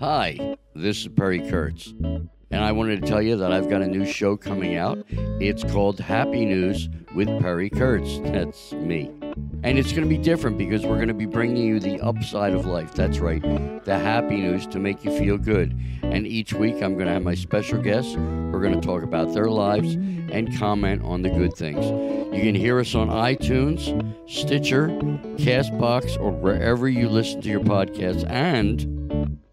Hi, 0.00 0.56
this 0.74 1.02
is 1.02 1.08
Perry 1.08 1.46
Kurtz, 1.50 1.92
and 2.00 2.30
I 2.64 2.72
wanted 2.72 3.02
to 3.02 3.06
tell 3.06 3.20
you 3.20 3.36
that 3.36 3.52
I've 3.52 3.68
got 3.68 3.82
a 3.82 3.86
new 3.86 4.06
show 4.06 4.34
coming 4.34 4.76
out. 4.76 5.04
It's 5.10 5.62
called 5.62 6.00
Happy 6.00 6.46
News 6.46 6.88
with 7.14 7.28
Perry 7.42 7.68
Kurtz. 7.68 8.18
That's 8.20 8.72
me. 8.72 9.10
And 9.62 9.78
it's 9.78 9.92
going 9.92 10.04
to 10.04 10.08
be 10.08 10.16
different 10.16 10.56
because 10.56 10.86
we're 10.86 10.96
going 10.96 11.08
to 11.08 11.12
be 11.12 11.26
bringing 11.26 11.58
you 11.58 11.80
the 11.80 12.00
upside 12.00 12.54
of 12.54 12.64
life. 12.64 12.94
That's 12.94 13.18
right, 13.18 13.42
the 13.84 13.98
happy 13.98 14.38
news 14.38 14.66
to 14.68 14.78
make 14.78 15.04
you 15.04 15.14
feel 15.18 15.36
good. 15.36 15.78
And 16.02 16.26
each 16.26 16.54
week 16.54 16.82
I'm 16.82 16.94
going 16.94 17.06
to 17.06 17.12
have 17.12 17.22
my 17.22 17.34
special 17.34 17.82
guests. 17.82 18.16
We're 18.16 18.62
going 18.62 18.80
to 18.80 18.86
talk 18.86 19.02
about 19.02 19.34
their 19.34 19.50
lives 19.50 19.96
and 19.96 20.56
comment 20.58 21.02
on 21.02 21.20
the 21.20 21.28
good 21.28 21.52
things. 21.52 21.84
You 22.34 22.40
can 22.40 22.54
hear 22.54 22.80
us 22.80 22.94
on 22.94 23.08
iTunes, 23.08 23.84
Stitcher, 24.26 24.88
Castbox, 25.36 26.18
or 26.18 26.30
wherever 26.30 26.88
you 26.88 27.10
listen 27.10 27.42
to 27.42 27.50
your 27.50 27.60
podcasts. 27.60 28.26
And 28.30 28.96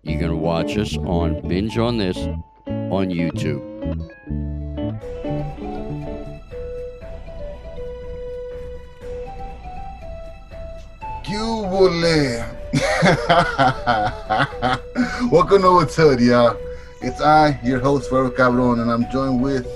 you 0.07 0.17
can 0.17 0.39
watch 0.39 0.77
us 0.77 0.95
on 0.97 1.41
Binge 1.47 1.77
on 1.77 1.97
This 1.97 2.15
on 2.15 3.09
YouTube. 3.09 3.61
Cubole. 11.25 12.45
Welcome 15.31 15.61
to 15.63 15.71
What's 15.73 15.95
Hood, 15.97 16.21
y'all. 16.21 16.57
It's 17.01 17.19
I, 17.19 17.59
your 17.63 17.79
host, 17.79 18.09
Ferro 18.09 18.29
Cabron, 18.29 18.79
and 18.79 18.89
I'm 18.89 19.11
joined 19.11 19.41
with 19.41 19.67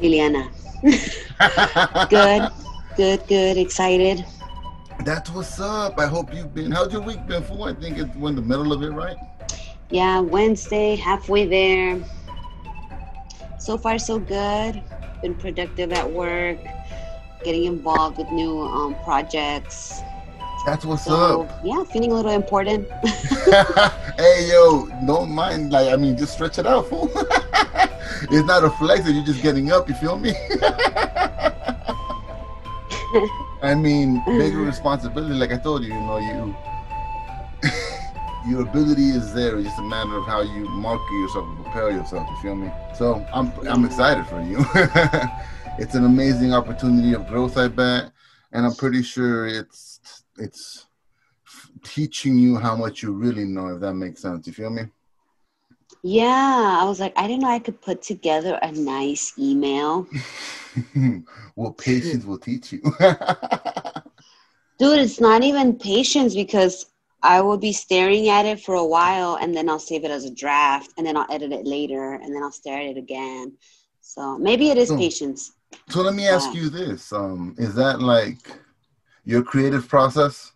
Liliana. 0.00 0.48
good, 2.08 2.50
good, 2.96 3.20
good, 3.28 3.58
excited. 3.58 4.24
That's 5.04 5.30
what's 5.30 5.60
up. 5.60 5.98
I 5.98 6.06
hope 6.06 6.34
you've 6.34 6.54
been. 6.54 6.72
How's 6.72 6.92
your 6.92 7.02
week 7.02 7.26
been 7.26 7.42
for? 7.42 7.68
I 7.68 7.74
think 7.74 7.98
it's 7.98 8.14
we're 8.16 8.30
in 8.30 8.36
the 8.36 8.42
middle 8.42 8.72
of 8.72 8.82
it, 8.82 8.90
right? 8.90 9.16
Yeah, 9.90 10.20
Wednesday, 10.20 10.96
halfway 10.96 11.46
there. 11.46 12.02
So 13.58 13.78
far, 13.78 13.98
so 13.98 14.18
good. 14.18 14.82
Been 15.22 15.34
productive 15.34 15.92
at 15.92 16.10
work, 16.10 16.58
getting 17.44 17.64
involved 17.64 18.18
with 18.18 18.30
new 18.30 18.60
um, 18.62 18.96
projects. 19.04 20.00
That's 20.64 20.84
what's 20.84 21.04
So, 21.04 21.42
up. 21.42 21.60
yeah, 21.64 21.84
feeling 21.84 22.10
a 22.10 22.14
little 22.14 22.32
important. 22.32 22.88
hey, 24.16 24.48
yo, 24.50 24.86
don't 25.06 25.30
mind. 25.30 25.70
Like, 25.70 25.92
I 25.92 25.96
mean, 25.96 26.16
just 26.16 26.32
stretch 26.34 26.58
it 26.58 26.66
out, 26.66 26.88
fool. 26.88 27.08
it's 27.14 28.46
not 28.46 28.64
a 28.64 28.70
flex 28.70 29.04
that 29.04 29.12
you're 29.12 29.24
just 29.24 29.42
getting 29.42 29.70
up. 29.70 29.88
You 29.88 29.94
feel 29.94 30.18
me? 30.18 30.32
I 33.66 33.74
mean, 33.74 34.22
bigger 34.24 34.58
mm. 34.58 34.66
responsibility. 34.66 35.34
Like 35.34 35.52
I 35.52 35.56
told 35.56 35.82
you, 35.82 35.92
you 35.92 36.00
know, 36.00 36.18
you 36.18 36.56
your 38.48 38.62
ability 38.62 39.08
is 39.08 39.34
there. 39.34 39.56
It's 39.56 39.66
just 39.66 39.80
a 39.80 39.82
matter 39.82 40.16
of 40.16 40.24
how 40.24 40.42
you 40.42 40.68
market 40.68 41.12
yourself 41.14 41.46
and 41.46 41.64
prepare 41.64 41.90
yourself. 41.90 42.28
You 42.30 42.36
feel 42.36 42.54
me? 42.54 42.70
So 42.94 43.26
I'm 43.34 43.52
I'm 43.68 43.84
excited 43.84 44.24
for 44.26 44.40
you. 44.40 44.58
it's 45.78 45.96
an 45.96 46.04
amazing 46.04 46.54
opportunity 46.54 47.12
of 47.12 47.26
growth, 47.26 47.58
I 47.58 47.66
bet, 47.66 48.12
and 48.52 48.64
I'm 48.64 48.74
pretty 48.74 49.02
sure 49.02 49.48
it's 49.48 50.00
it's 50.38 50.86
teaching 51.82 52.38
you 52.38 52.56
how 52.58 52.76
much 52.76 53.02
you 53.02 53.12
really 53.12 53.46
know. 53.46 53.74
If 53.74 53.80
that 53.80 53.94
makes 53.94 54.22
sense, 54.22 54.46
you 54.46 54.52
feel 54.52 54.70
me? 54.70 54.82
Yeah, 56.06 56.78
I 56.80 56.84
was 56.84 57.00
like, 57.00 57.12
I 57.16 57.26
didn't 57.26 57.42
know 57.42 57.50
I 57.50 57.58
could 57.58 57.80
put 57.80 58.00
together 58.00 58.58
a 58.62 58.70
nice 58.70 59.32
email. 59.38 60.06
well, 61.56 61.72
patience 61.72 62.24
will 62.24 62.38
teach 62.38 62.72
you. 62.72 62.80
Dude, 64.78 65.00
it's 65.00 65.20
not 65.20 65.42
even 65.42 65.78
patience 65.78 66.34
because 66.34 66.86
I 67.22 67.40
will 67.40 67.56
be 67.58 67.72
staring 67.72 68.28
at 68.28 68.46
it 68.46 68.60
for 68.60 68.76
a 68.76 68.84
while 68.86 69.36
and 69.40 69.56
then 69.56 69.68
I'll 69.68 69.80
save 69.80 70.04
it 70.04 70.10
as 70.12 70.24
a 70.24 70.32
draft 70.32 70.92
and 70.96 71.04
then 71.04 71.16
I'll 71.16 71.26
edit 71.30 71.50
it 71.50 71.66
later 71.66 72.14
and 72.14 72.32
then 72.34 72.42
I'll 72.42 72.52
stare 72.52 72.78
at 72.80 72.86
it 72.86 72.96
again. 72.96 73.52
So 74.00 74.38
maybe 74.38 74.68
it 74.70 74.78
is 74.78 74.90
Hmm. 74.90 74.98
patience. 74.98 75.52
So 75.88 76.02
let 76.02 76.14
me 76.14 76.28
ask 76.28 76.54
you 76.54 76.68
this: 76.70 77.12
um, 77.12 77.56
Is 77.58 77.74
that 77.74 78.00
like 78.00 78.52
your 79.24 79.42
creative 79.42 79.88
process? 79.88 80.52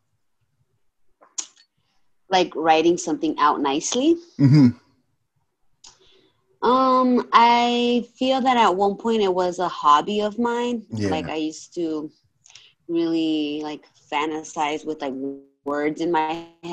Like 2.30 2.54
writing 2.54 2.96
something 2.96 3.34
out 3.40 3.60
nicely. 3.60 4.16
hmm 4.38 4.68
Um, 6.62 7.28
I 7.32 8.06
feel 8.16 8.40
that 8.42 8.56
at 8.56 8.76
one 8.76 8.96
point 8.96 9.22
it 9.22 9.34
was 9.34 9.58
a 9.58 9.68
hobby 9.68 10.20
of 10.20 10.38
mine. 10.38 10.86
Yeah. 10.90 11.10
Like 11.10 11.28
I 11.28 11.36
used 11.36 11.74
to 11.74 12.10
really 12.88 13.60
like 13.62 13.84
fantasize 14.12 14.86
with 14.86 15.02
like 15.02 15.14
words 15.14 16.00
in 16.00 16.12
my 16.12 16.32
head. 16.62 16.64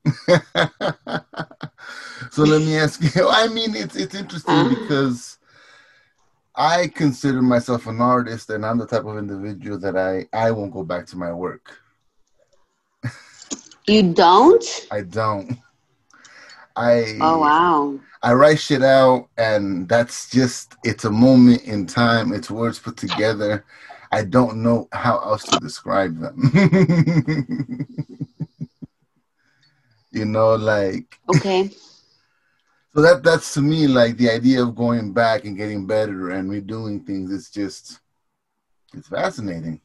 so 2.31 2.45
let 2.45 2.63
me 2.63 2.77
ask 2.77 3.01
you. 3.03 3.29
I 3.31 3.49
mean, 3.49 3.75
it's 3.75 3.97
it's 3.97 4.15
interesting 4.15 4.69
because 4.69 5.38
I 6.59 6.89
consider 6.89 7.41
myself 7.41 7.87
an 7.87 8.01
artist, 8.01 8.51
and 8.51 8.67
I'm 8.67 8.79
the 8.79 8.87
type 8.87 9.05
of 9.05 9.17
individual 9.17 9.79
that 9.79 9.97
I 9.97 10.27
I 10.37 10.51
won't 10.51 10.73
go 10.73 10.83
back 10.83 11.07
to 11.07 11.17
my 11.17 11.33
work. 11.33 11.81
You 13.87 14.13
don't? 14.13 14.65
I 14.91 15.03
don't. 15.03 15.57
I 16.75 17.19
Oh 17.21 17.39
wow. 17.39 18.01
I 18.25 18.33
write 18.33 18.59
shit 18.59 18.83
out, 18.83 19.29
and 19.39 19.89
that's 19.89 20.29
just 20.31 20.75
it's 20.83 21.05
a 21.05 21.11
moment 21.11 21.63
in 21.63 21.87
time. 21.87 22.33
It's 22.33 22.51
words 22.51 22.81
put 22.81 22.97
together. 22.97 23.65
I 24.11 24.25
don't 24.25 24.61
know 24.65 24.89
how 24.91 25.19
else 25.19 25.45
to 25.51 25.59
describe 25.59 26.19
them. 26.19 26.51
you 30.11 30.25
know, 30.25 30.57
like 30.57 31.21
Okay. 31.29 31.71
so 32.99 33.03
that 33.03 33.23
that's 33.23 33.55
to 33.55 33.61
me 33.61 33.87
like 33.87 34.17
the 34.17 34.29
idea 34.29 34.61
of 34.61 34.75
going 34.75 35.13
back 35.13 35.45
and 35.45 35.57
getting 35.57 35.87
better 35.87 36.31
and 36.31 36.51
redoing 36.51 37.07
things. 37.07 37.31
It's 37.31 37.49
just 37.49 38.01
it's 38.93 39.07
fascinating. 39.07 39.81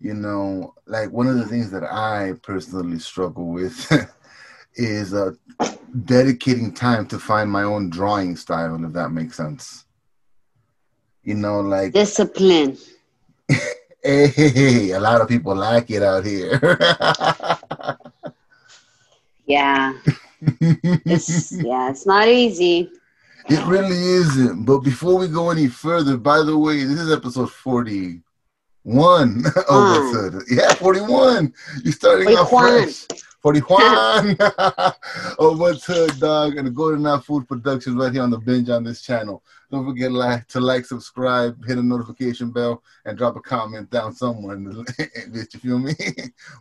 You 0.00 0.14
know, 0.14 0.72
like 0.86 1.12
one 1.12 1.26
of 1.26 1.36
the 1.36 1.44
things 1.44 1.70
that 1.70 1.82
I 1.82 2.32
personally 2.42 2.98
struggle 2.98 3.48
with 3.48 3.92
is 4.74 5.12
uh, 5.12 5.32
dedicating 6.06 6.72
time 6.72 7.06
to 7.08 7.18
find 7.18 7.50
my 7.50 7.64
own 7.64 7.90
drawing 7.90 8.36
style, 8.36 8.82
if 8.82 8.94
that 8.94 9.10
makes 9.10 9.36
sense. 9.36 9.84
You 11.24 11.34
know, 11.34 11.60
like 11.60 11.92
Discipline. 11.92 12.78
hey, 14.02 14.92
a 14.92 14.98
lot 14.98 15.20
of 15.20 15.28
people 15.28 15.54
like 15.54 15.90
it 15.90 16.02
out 16.02 16.24
here. 16.24 16.78
Yeah. 19.48 19.94
It's 20.40 21.52
yeah, 21.62 21.90
it's 21.90 22.06
not 22.06 22.28
easy. 22.28 22.90
it 23.48 23.64
really 23.66 23.96
isn't. 23.96 24.64
But 24.64 24.80
before 24.80 25.18
we 25.18 25.28
go 25.28 25.50
any 25.50 25.68
further, 25.68 26.16
by 26.16 26.42
the 26.42 26.56
way, 26.56 26.84
this 26.84 27.00
is 27.00 27.12
episode 27.12 27.50
41 27.50 28.22
of 29.46 29.54
What's 29.66 30.16
Hood. 30.16 30.42
Yeah, 30.50 30.74
41. 30.74 31.52
You're 31.82 31.92
starting 31.92 32.28
off 32.28 32.50
41. 32.50 32.82
fresh. 32.84 33.06
41 33.40 34.36
of 35.38 35.60
What's 35.60 35.84
Hood, 35.86 36.18
dog, 36.18 36.56
and 36.56 36.66
the 36.66 36.72
Golden 36.72 37.06
Eye 37.06 37.20
Food 37.20 37.46
Productions 37.46 37.96
right 37.96 38.12
here 38.12 38.22
on 38.22 38.30
the 38.30 38.38
binge 38.38 38.68
on 38.68 38.82
this 38.82 39.00
channel. 39.02 39.44
Don't 39.70 39.84
forget 39.84 40.10
like, 40.10 40.48
to 40.48 40.60
like, 40.60 40.84
subscribe, 40.84 41.64
hit 41.64 41.78
a 41.78 41.82
notification 41.82 42.50
bell, 42.50 42.82
and 43.04 43.16
drop 43.16 43.36
a 43.36 43.40
comment 43.40 43.90
down 43.90 44.12
somewhere. 44.12 44.56
In 44.56 44.64
the, 44.64 44.72
bitch, 45.30 45.54
you 45.54 45.60
feel 45.60 45.78
me? 45.78 45.94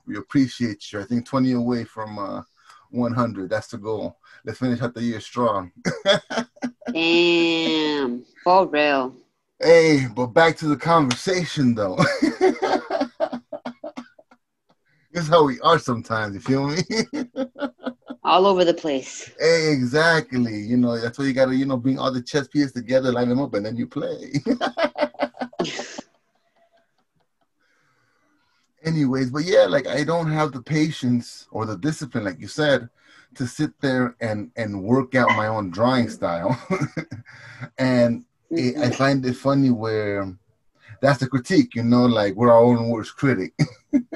we 0.05 0.17
appreciate 0.17 0.91
you. 0.91 0.99
I 0.99 1.05
think 1.05 1.25
20 1.25 1.53
away 1.53 1.83
from 1.83 2.19
uh, 2.19 2.43
100. 2.91 3.49
That's 3.49 3.67
the 3.67 3.77
goal. 3.77 4.17
Let's 4.45 4.59
finish 4.59 4.81
out 4.81 4.93
the 4.93 5.03
year 5.03 5.19
strong. 5.19 5.71
Damn. 6.91 8.25
For 8.43 8.67
real. 8.67 9.15
Hey, 9.59 10.07
but 10.15 10.27
back 10.27 10.55
to 10.57 10.67
the 10.67 10.77
conversation 10.77 11.73
though. 11.75 11.97
this 15.11 15.23
is 15.23 15.27
how 15.27 15.45
we 15.45 15.59
are 15.61 15.79
sometimes, 15.79 16.35
you 16.35 16.41
feel 16.41 16.67
me? 16.67 16.77
All 18.23 18.45
over 18.45 18.65
the 18.65 18.73
place. 18.73 19.31
hey, 19.39 19.71
exactly. 19.71 20.59
You 20.59 20.77
know, 20.77 20.99
that's 20.99 21.17
why 21.17 21.25
you 21.25 21.33
gotta, 21.33 21.55
you 21.55 21.65
know, 21.65 21.77
bring 21.77 21.97
all 21.97 22.11
the 22.11 22.21
chess 22.21 22.47
pieces 22.47 22.73
together, 22.73 23.11
line 23.11 23.29
them 23.29 23.39
up, 23.39 23.53
and 23.53 23.65
then 23.65 23.77
you 23.77 23.87
play. 23.87 24.33
Anyways, 28.83 29.31
but 29.31 29.43
yeah, 29.45 29.65
like 29.65 29.87
I 29.87 30.03
don't 30.03 30.31
have 30.31 30.51
the 30.51 30.61
patience 30.61 31.47
or 31.51 31.65
the 31.65 31.77
discipline, 31.77 32.25
like 32.25 32.39
you 32.39 32.47
said, 32.47 32.89
to 33.35 33.47
sit 33.47 33.71
there 33.81 34.15
and 34.21 34.51
and 34.55 34.83
work 34.83 35.15
out 35.15 35.29
my 35.35 35.47
own 35.47 35.69
drawing 35.69 36.09
style. 36.09 36.59
and 37.77 38.23
it, 38.51 38.77
I 38.77 38.91
find 38.91 39.25
it 39.25 39.35
funny 39.35 39.71
where 39.71 40.33
that's 41.01 41.19
the 41.19 41.27
critique, 41.27 41.75
you 41.75 41.83
know, 41.83 42.05
like 42.05 42.35
we're 42.35 42.51
our 42.51 42.63
own 42.63 42.89
worst 42.89 43.15
critic. 43.15 43.53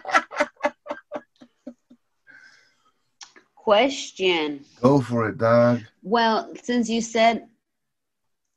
Question. 3.66 4.64
Go 4.80 5.00
for 5.00 5.28
it, 5.28 5.38
dog. 5.38 5.80
Well, 6.04 6.54
since 6.62 6.88
you 6.88 7.00
said 7.00 7.48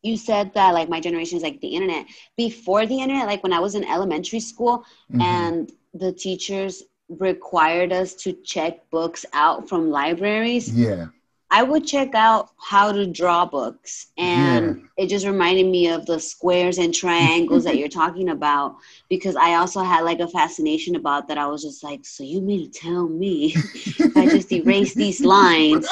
you 0.04 0.16
said 0.18 0.54
that 0.54 0.76
like 0.76 0.88
my 0.88 1.00
generation 1.00 1.36
is 1.36 1.42
like 1.44 1.60
the 1.62 1.68
internet. 1.68 2.06
Before 2.38 2.86
the 2.86 3.02
internet, 3.02 3.26
like 3.26 3.42
when 3.42 3.52
I 3.52 3.60
was 3.60 3.74
in 3.74 3.84
elementary 3.86 4.40
school 4.40 4.86
Mhm. 5.12 5.22
and 5.22 5.72
the 5.96 6.14
teachers 6.14 6.84
required 7.10 7.92
us 7.92 8.14
to 8.24 8.34
check 8.34 8.88
books 8.92 9.26
out 9.34 9.68
from 9.68 9.90
libraries. 9.90 10.72
yeah, 10.72 11.08
I 11.52 11.64
would 11.64 11.86
check 11.88 12.14
out 12.14 12.52
how 12.58 12.92
to 12.92 13.08
draw 13.08 13.46
books, 13.46 14.08
and 14.18 14.88
it 14.98 15.08
just 15.08 15.26
reminded 15.26 15.66
me 15.66 15.88
of 15.88 16.06
the 16.06 16.20
squares 16.20 16.78
and 16.78 16.94
triangles 16.94 17.64
that 17.64 17.78
you're 17.78 17.88
talking 17.88 18.30
about 18.30 18.76
because 19.10 19.36
I 19.36 19.56
also 19.56 19.82
had 19.82 20.02
like 20.02 20.20
a 20.20 20.28
fascination 20.28 20.96
about 20.96 21.28
that. 21.28 21.40
I 21.40 21.48
was 21.48 21.64
just 21.64 21.84
like, 21.84 22.06
so 22.06 22.24
you 22.24 22.42
mean 22.42 22.72
to 22.72 22.80
tell 22.80 23.08
me 23.08 23.54
if 23.56 24.16
I 24.16 24.28
just 24.28 24.52
erase 24.52 24.94
these 24.94 25.22
lines, 25.22 25.88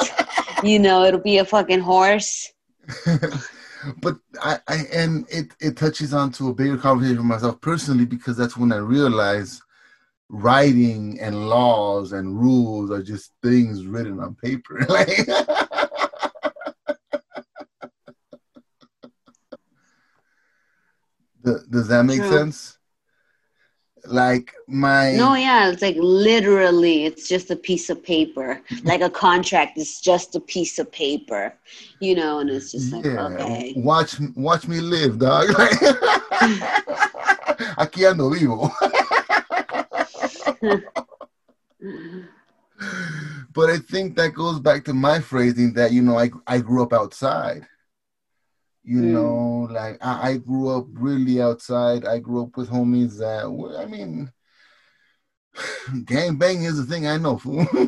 you 0.62 0.78
know, 0.78 1.04
it'll 1.04 1.20
be 1.20 1.38
a 1.38 1.44
fucking 1.44 1.80
horse? 1.80 2.52
but 4.00 4.18
I, 4.40 4.60
I 4.68 4.76
and 4.92 5.26
it 5.28 5.52
it 5.60 5.76
touches 5.76 6.14
on 6.14 6.30
to 6.32 6.50
a 6.50 6.54
bigger 6.54 6.78
conversation 6.78 7.18
for 7.18 7.22
myself 7.24 7.60
personally 7.60 8.06
because 8.06 8.36
that's 8.36 8.56
when 8.56 8.72
I 8.72 8.76
realized 8.76 9.62
writing 10.30 11.18
and 11.20 11.48
laws 11.48 12.12
and 12.12 12.38
rules 12.38 12.90
are 12.90 13.02
just 13.02 13.32
things 13.42 13.86
written 13.86 14.20
on 14.20 14.34
paper. 14.34 14.84
like 14.88 15.26
Does 21.70 21.88
that 21.88 22.04
make 22.04 22.20
True. 22.20 22.28
sense? 22.28 22.78
Like 24.04 24.54
my 24.66 25.12
No, 25.12 25.34
yeah, 25.34 25.70
it's 25.70 25.82
like 25.82 25.96
literally, 25.98 27.04
it's 27.04 27.28
just 27.28 27.50
a 27.50 27.56
piece 27.56 27.90
of 27.90 28.02
paper. 28.02 28.62
Like 28.84 29.00
a 29.02 29.10
contract 29.10 29.76
is 29.76 30.00
just 30.00 30.34
a 30.36 30.40
piece 30.40 30.78
of 30.78 30.90
paper, 30.92 31.52
you 32.00 32.14
know, 32.14 32.38
and 32.38 32.48
it's 32.48 32.72
just 32.72 32.92
like, 32.92 33.04
yeah, 33.04 33.26
okay. 33.26 33.74
watch 33.76 34.16
watch 34.36 34.66
me 34.68 34.80
live, 34.80 35.18
dog. 35.18 35.48
Aquí 37.76 38.04
ando 38.06 38.30
vivo. 38.32 38.70
But 43.54 43.70
I 43.70 43.78
think 43.78 44.16
that 44.16 44.34
goes 44.34 44.60
back 44.60 44.84
to 44.84 44.94
my 44.94 45.20
phrasing 45.20 45.72
that 45.74 45.92
you 45.92 46.02
know 46.02 46.18
I 46.18 46.30
I 46.46 46.58
grew 46.60 46.82
up 46.82 46.92
outside. 46.92 47.66
You 48.84 49.02
Mm. 49.02 49.04
know, 49.04 49.68
like 49.70 49.98
I, 50.04 50.30
I 50.30 50.36
grew 50.38 50.68
up 50.70 50.86
really 50.92 51.40
outside. 51.42 52.04
I 52.06 52.18
grew 52.18 52.42
up 52.44 52.56
with 52.56 52.70
homies 52.70 53.18
that 53.18 53.50
were, 53.50 53.76
I 53.76 53.86
mean, 53.86 54.32
gang 56.04 56.36
bang 56.36 56.62
is 56.64 56.78
a 56.78 56.84
thing 56.84 57.06
I 57.06 57.16
know, 57.18 57.38
fool. 57.38 57.66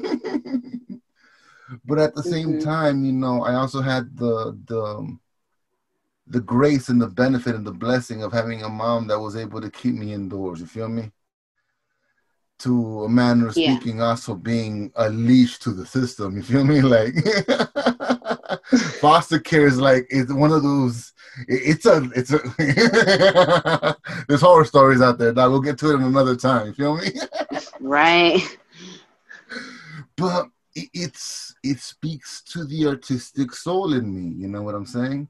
but 1.85 1.99
at 1.99 2.15
the 2.15 2.23
same 2.23 2.55
Mhm. 2.55 2.57
time, 2.57 3.05
you 3.05 3.13
know, 3.13 3.43
I 3.43 3.55
also 3.55 3.81
had 3.81 4.17
the 4.17 4.59
the 4.67 5.17
the 6.27 6.41
grace 6.41 6.89
and 6.89 7.03
the 7.03 7.09
benefit 7.09 7.55
and 7.55 7.67
the 7.67 7.73
blessing 7.73 8.23
of 8.23 8.33
having 8.33 8.63
a 8.63 8.69
mom 8.69 9.07
that 9.09 9.21
was 9.21 9.37
able 9.37 9.61
to 9.61 9.71
keep 9.71 9.95
me 9.95 10.13
indoors. 10.15 10.61
You 10.61 10.67
feel 10.67 10.89
me? 10.89 11.13
To 12.61 13.05
a 13.05 13.09
manner 13.09 13.49
of 13.49 13.57
Yeah. 13.57 13.75
speaking, 13.77 14.03
also 14.03 14.35
being 14.35 14.93
a 14.97 15.09
leash 15.09 15.59
to 15.61 15.71
the 15.73 15.87
system. 15.87 16.37
You 16.37 16.43
feel 16.43 16.65
me? 16.65 16.81
Like 16.97 17.15
foster 19.01 19.39
care 19.39 19.67
is 19.67 19.79
like 19.79 20.07
it's 20.11 20.33
one 20.33 20.53
of 20.53 20.63
those. 20.63 21.13
it- 21.49 21.63
It's 21.73 21.87
a 21.87 21.97
it's 22.15 22.33
a. 22.33 23.97
There's 24.29 24.41
horror 24.43 24.65
stories 24.67 25.01
out 25.01 25.19
there. 25.19 25.33
That 25.33 25.47
we'll 25.49 25.61
get 25.63 25.79
to 25.79 25.91
it 25.91 25.95
in 25.95 26.03
another 26.03 26.37
time. 26.37 26.67
You 26.69 26.73
feel 26.75 26.97
me? 26.99 27.13
Right. 27.81 28.43
but 30.17 30.47
it, 30.75 30.89
it's 30.93 31.55
it 31.63 31.79
speaks 31.81 32.43
to 32.53 32.65
the 32.65 32.87
artistic 32.89 33.55
soul 33.55 33.95
in 33.95 34.13
me. 34.15 34.35
You 34.37 34.49
know 34.49 34.63
what 34.63 34.75
I'm 34.75 34.87
saying? 34.87 35.29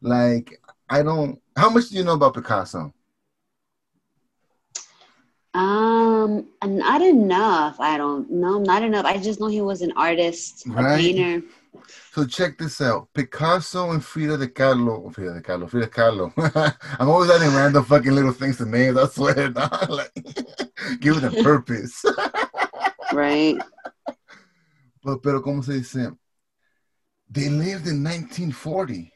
Like 0.00 0.60
I 0.88 1.02
don't. 1.02 1.38
How 1.56 1.68
much 1.70 1.88
do 1.90 1.96
you 1.96 2.04
know 2.04 2.14
about 2.14 2.34
Picasso? 2.34 2.92
Um, 5.54 6.46
not 6.64 7.00
enough. 7.00 7.78
I 7.78 7.96
don't 7.96 8.28
know, 8.30 8.58
not 8.58 8.82
enough. 8.82 9.04
I 9.04 9.18
just 9.18 9.38
know 9.40 9.46
he 9.46 9.60
was 9.60 9.82
an 9.82 9.92
artist, 9.96 10.66
a 10.66 10.82
painter. 10.96 11.46
So 12.12 12.26
check 12.26 12.58
this 12.58 12.80
out: 12.80 13.08
Picasso 13.14 13.92
and 13.92 14.04
Frida 14.04 14.36
de 14.36 14.48
Kahlo. 14.48 15.14
Frida 15.14 15.34
de 15.34 15.40
Kahlo. 15.40 15.68
Frida 15.70 15.86
Kahlo. 15.86 16.32
I'm 16.98 17.08
always 17.08 17.30
adding 17.30 17.54
random 17.54 17.84
fucking 17.84 18.12
little 18.12 18.32
things 18.32 18.58
to 18.58 18.66
names. 18.66 18.96
I 18.96 19.06
swear, 19.06 19.48
dog. 19.50 19.90
like 19.90 20.12
give 21.00 21.18
it 21.18 21.24
a 21.24 21.42
purpose. 21.42 22.04
Right. 23.12 23.56
but 25.04 25.22
pero 25.22 25.40
como 25.40 25.62
se 25.62 25.74
dice? 25.74 26.10
They 27.30 27.48
lived 27.48 27.86
in 27.86 28.02
1940. 28.02 29.12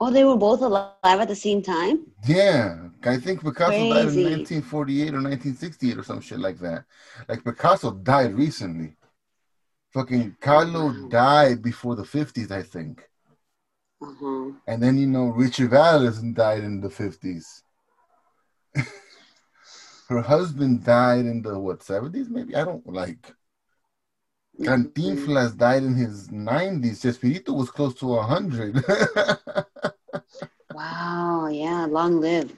Oh, 0.00 0.10
they 0.10 0.24
were 0.24 0.36
both 0.36 0.62
alive 0.62 0.94
at 1.04 1.26
the 1.26 1.34
same 1.34 1.60
time? 1.60 2.06
Yeah, 2.26 2.88
I 3.02 3.16
think 3.16 3.42
Picasso 3.42 3.72
died 3.72 4.08
in 4.14 4.24
1948 4.24 5.02
or 5.08 5.22
1968 5.22 5.98
or 5.98 6.02
some 6.04 6.20
shit 6.20 6.38
like 6.38 6.58
that. 6.60 6.84
Like 7.28 7.44
Picasso 7.44 7.90
died 7.90 8.34
recently. 8.34 8.96
Fucking 9.92 10.36
Kahlo 10.40 11.10
died 11.10 11.62
before 11.62 11.96
the 11.96 12.04
50s, 12.04 12.50
I 12.52 12.62
think. 12.62 13.08
Uh-huh. 14.00 14.52
And 14.68 14.80
then 14.80 14.96
you 14.98 15.08
know 15.08 15.26
Richard 15.28 15.70
Valens 15.70 16.20
died 16.32 16.62
in 16.62 16.80
the 16.80 16.88
50s. 16.88 17.62
Her 20.08 20.22
husband 20.22 20.84
died 20.84 21.26
in 21.26 21.42
the 21.42 21.58
what 21.58 21.80
70s 21.80 22.28
maybe? 22.28 22.54
I 22.54 22.64
don't 22.64 22.86
like 22.86 23.34
Cantinflas 24.60 25.56
died 25.56 25.84
in 25.84 25.94
his 25.94 26.28
90s. 26.28 27.00
Chespirito 27.02 27.54
was 27.54 27.70
close 27.70 27.94
to 27.94 28.06
100. 28.06 28.84
wow, 30.74 31.48
yeah, 31.48 31.86
long 31.86 32.20
live. 32.20 32.52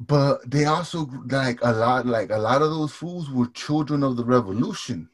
But 0.00 0.50
they 0.50 0.64
also 0.64 1.08
like 1.30 1.60
a 1.62 1.72
lot, 1.72 2.06
like 2.06 2.30
a 2.30 2.38
lot 2.38 2.62
of 2.62 2.70
those 2.70 2.92
fools 2.92 3.30
were 3.30 3.46
children 3.48 4.02
of 4.02 4.16
the 4.16 4.24
revolution. 4.24 5.08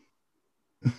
so 0.83 0.91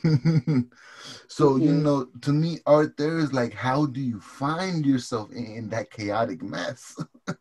mm-hmm. 1.51 1.63
you 1.63 1.72
know, 1.72 2.08
to 2.22 2.31
me, 2.31 2.60
art 2.65 2.98
there 2.98 3.17
is 3.17 3.31
like, 3.34 3.53
how 3.53 3.86
do 3.86 4.01
you 4.01 4.19
find 4.19 4.86
yourself 4.86 5.31
in, 5.31 5.46
in 5.46 5.69
that 5.69 5.89
chaotic 5.89 6.43
mess? 6.43 6.96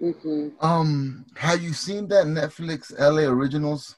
mm-hmm. 0.00 0.48
Um, 0.64 1.26
have 1.36 1.60
you 1.60 1.72
seen 1.72 2.06
that 2.08 2.26
Netflix 2.26 2.96
LA 2.98 3.28
Originals? 3.28 3.97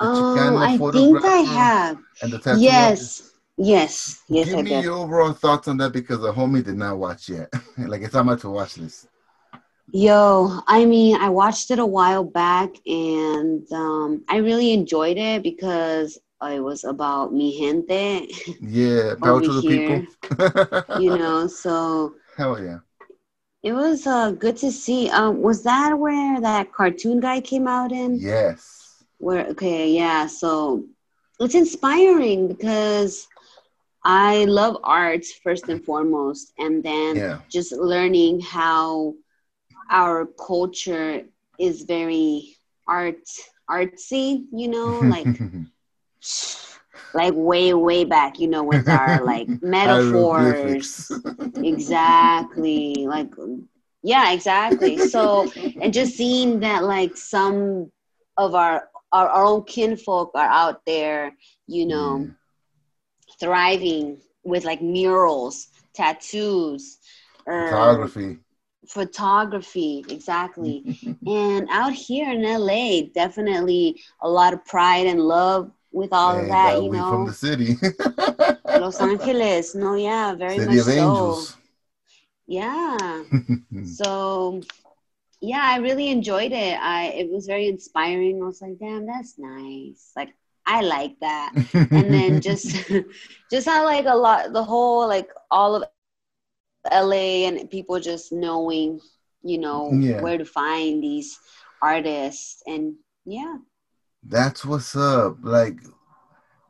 Um, 0.00 0.56
I 0.56 0.76
think 0.76 1.24
I 1.24 1.38
have. 1.38 1.98
And 2.22 2.32
the 2.32 2.38
tattoo 2.38 2.60
yes. 2.60 3.30
Yes, 3.56 4.22
yes, 4.28 4.46
Give 4.48 4.58
I 4.58 4.62
me 4.62 4.70
did. 4.70 4.84
your 4.84 4.94
overall 4.94 5.32
thoughts 5.32 5.68
on 5.68 5.76
that 5.76 5.92
because 5.92 6.20
the 6.20 6.32
homie 6.32 6.64
did 6.64 6.76
not 6.76 6.98
watch 6.98 7.28
yet. 7.28 7.52
like 7.78 8.02
it's 8.02 8.12
time 8.12 8.36
to 8.36 8.50
watch 8.50 8.74
this. 8.74 9.06
Yo, 9.92 10.58
I 10.66 10.84
mean, 10.86 11.16
I 11.16 11.28
watched 11.28 11.70
it 11.70 11.78
a 11.78 11.86
while 11.86 12.24
back 12.24 12.70
and 12.84 13.70
um, 13.72 14.24
I 14.28 14.38
really 14.38 14.72
enjoyed 14.72 15.18
it 15.18 15.44
because 15.44 16.18
it 16.42 16.60
was 16.60 16.82
about 16.82 17.32
mi 17.32 17.56
gente. 17.56 18.26
Yeah, 18.60 19.14
power 19.22 19.40
to 19.40 19.52
the 19.52 19.62
people. 19.62 21.00
you 21.00 21.16
know, 21.16 21.46
so. 21.46 22.14
Hell 22.36 22.60
yeah. 22.60 22.78
It 23.62 23.72
was 23.72 24.06
uh, 24.06 24.32
good 24.32 24.56
to 24.58 24.72
see. 24.72 25.08
Um, 25.10 25.40
was 25.40 25.62
that 25.62 25.96
where 25.98 26.40
that 26.40 26.72
cartoon 26.72 27.20
guy 27.20 27.40
came 27.40 27.68
out 27.68 27.92
in? 27.92 28.18
Yes. 28.20 28.83
Where 29.24 29.46
okay, 29.56 29.90
yeah. 29.90 30.26
So 30.26 30.84
it's 31.40 31.54
inspiring 31.54 32.46
because 32.46 33.26
I 34.04 34.44
love 34.44 34.76
art 34.84 35.24
first 35.42 35.66
and 35.70 35.82
foremost, 35.82 36.52
and 36.58 36.84
then 36.84 37.16
yeah. 37.16 37.38
just 37.48 37.72
learning 37.72 38.40
how 38.40 39.14
our 39.88 40.26
culture 40.26 41.24
is 41.58 41.84
very 41.84 42.56
art 42.86 43.24
artsy, 43.70 44.44
you 44.52 44.68
know, 44.68 45.00
like 45.14 45.40
like 47.14 47.32
way 47.34 47.72
way 47.72 48.04
back, 48.04 48.38
you 48.38 48.48
know, 48.48 48.62
with 48.62 48.86
our 48.90 49.24
like 49.32 49.48
metaphors. 49.62 51.10
exactly. 51.56 53.06
Like 53.08 53.32
yeah, 54.02 54.32
exactly. 54.32 54.98
So 54.98 55.50
and 55.80 55.94
just 55.94 56.14
seeing 56.14 56.60
that 56.60 56.84
like 56.84 57.16
some 57.16 57.90
of 58.36 58.54
our 58.54 58.88
our, 59.14 59.28
our 59.28 59.44
own 59.44 59.62
kinfolk 59.64 60.32
are 60.34 60.48
out 60.48 60.84
there, 60.84 61.32
you 61.66 61.86
know, 61.86 62.18
mm 62.18 62.34
thriving 63.40 64.20
with 64.44 64.64
like 64.64 64.82
murals, 64.82 65.68
tattoos, 65.94 66.98
um, 67.46 67.68
photography. 67.68 68.38
Photography, 68.86 70.04
exactly. 70.08 70.98
and 71.26 71.68
out 71.70 71.92
here 71.92 72.30
in 72.30 72.42
LA, 72.42 73.08
definitely 73.14 74.00
a 74.22 74.28
lot 74.28 74.52
of 74.52 74.64
pride 74.64 75.06
and 75.06 75.20
love 75.20 75.70
with 75.90 76.12
all 76.12 76.38
of 76.38 76.48
that, 76.48 76.82
you 76.82 76.90
know. 76.90 77.10
From 77.10 77.26
the 77.26 77.32
city. 77.32 77.76
Los 78.80 79.00
Angeles. 79.00 79.74
No, 79.74 79.94
yeah, 79.94 80.34
very 80.34 80.58
city 80.58 80.76
much 80.76 80.84
so. 80.84 80.92
Angels. 80.92 81.56
Yeah. 82.46 83.24
so 83.84 84.60
yeah, 85.40 85.62
I 85.62 85.78
really 85.78 86.08
enjoyed 86.10 86.52
it. 86.52 86.78
I 86.80 87.06
it 87.06 87.30
was 87.30 87.46
very 87.46 87.68
inspiring. 87.68 88.42
I 88.42 88.46
was 88.46 88.62
like, 88.62 88.78
damn, 88.78 89.06
that's 89.06 89.38
nice. 89.38 90.12
Like 90.16 90.34
I 90.66 90.80
like 90.80 91.18
that. 91.20 91.52
and 91.74 92.12
then 92.12 92.40
just 92.48 92.90
just 93.50 93.66
how 93.66 93.84
like 93.84 94.06
a 94.06 94.14
lot 94.14 94.52
the 94.52 94.64
whole 94.64 95.06
like 95.06 95.28
all 95.50 95.76
of 95.76 95.84
LA 96.90 97.46
and 97.48 97.70
people 97.70 98.00
just 98.00 98.32
knowing, 98.32 99.00
you 99.42 99.58
know, 99.58 99.92
yeah. 99.92 100.20
where 100.20 100.38
to 100.38 100.44
find 100.44 101.02
these 101.02 101.38
artists 101.82 102.62
and 102.66 102.94
yeah. 103.24 103.56
That's 104.22 104.64
what's 104.64 104.96
up. 104.96 105.36
Like 105.42 105.78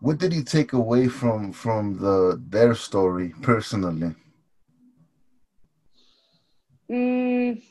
what 0.00 0.18
did 0.18 0.34
you 0.34 0.42
take 0.42 0.72
away 0.72 1.08
from 1.08 1.52
from 1.52 1.98
the 1.98 2.40
their 2.48 2.74
story 2.74 3.32
personally? 3.40 4.14
Mm, 6.90 7.62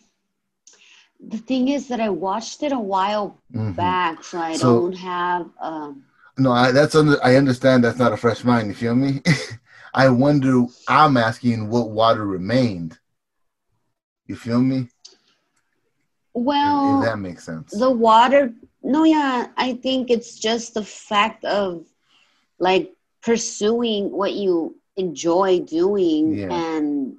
the 1.27 1.37
thing 1.37 1.69
is 1.69 1.87
that 1.87 1.99
I 1.99 2.09
watched 2.09 2.63
it 2.63 2.71
a 2.71 2.79
while 2.79 3.39
mm-hmm. 3.53 3.71
back, 3.71 4.23
so 4.23 4.39
I 4.39 4.55
so, 4.55 4.81
don't 4.81 4.93
have 4.93 5.49
um 5.59 6.03
no, 6.37 6.51
I, 6.51 6.71
that's 6.71 6.95
under. 6.95 7.23
I 7.23 7.35
understand 7.35 7.83
that's 7.83 7.99
not 7.99 8.13
a 8.13 8.17
fresh 8.17 8.43
mind. 8.43 8.67
You 8.67 8.73
feel 8.73 8.95
me? 8.95 9.21
I 9.93 10.09
wonder. 10.09 10.63
I'm 10.87 11.17
asking 11.17 11.69
what 11.69 11.91
water 11.91 12.25
remained. 12.25 12.97
You 14.25 14.35
feel 14.35 14.59
me? 14.59 14.87
Well, 16.33 17.01
if, 17.01 17.05
if 17.05 17.11
that 17.11 17.19
makes 17.19 17.43
sense. 17.43 17.71
The 17.71 17.91
water. 17.91 18.53
No, 18.81 19.03
yeah. 19.03 19.47
I 19.57 19.73
think 19.75 20.09
it's 20.09 20.39
just 20.39 20.73
the 20.73 20.83
fact 20.83 21.45
of 21.45 21.85
like 22.57 22.93
pursuing 23.21 24.11
what 24.11 24.33
you 24.33 24.75
enjoy 24.97 25.59
doing 25.59 26.33
yeah. 26.33 26.51
and 26.51 27.15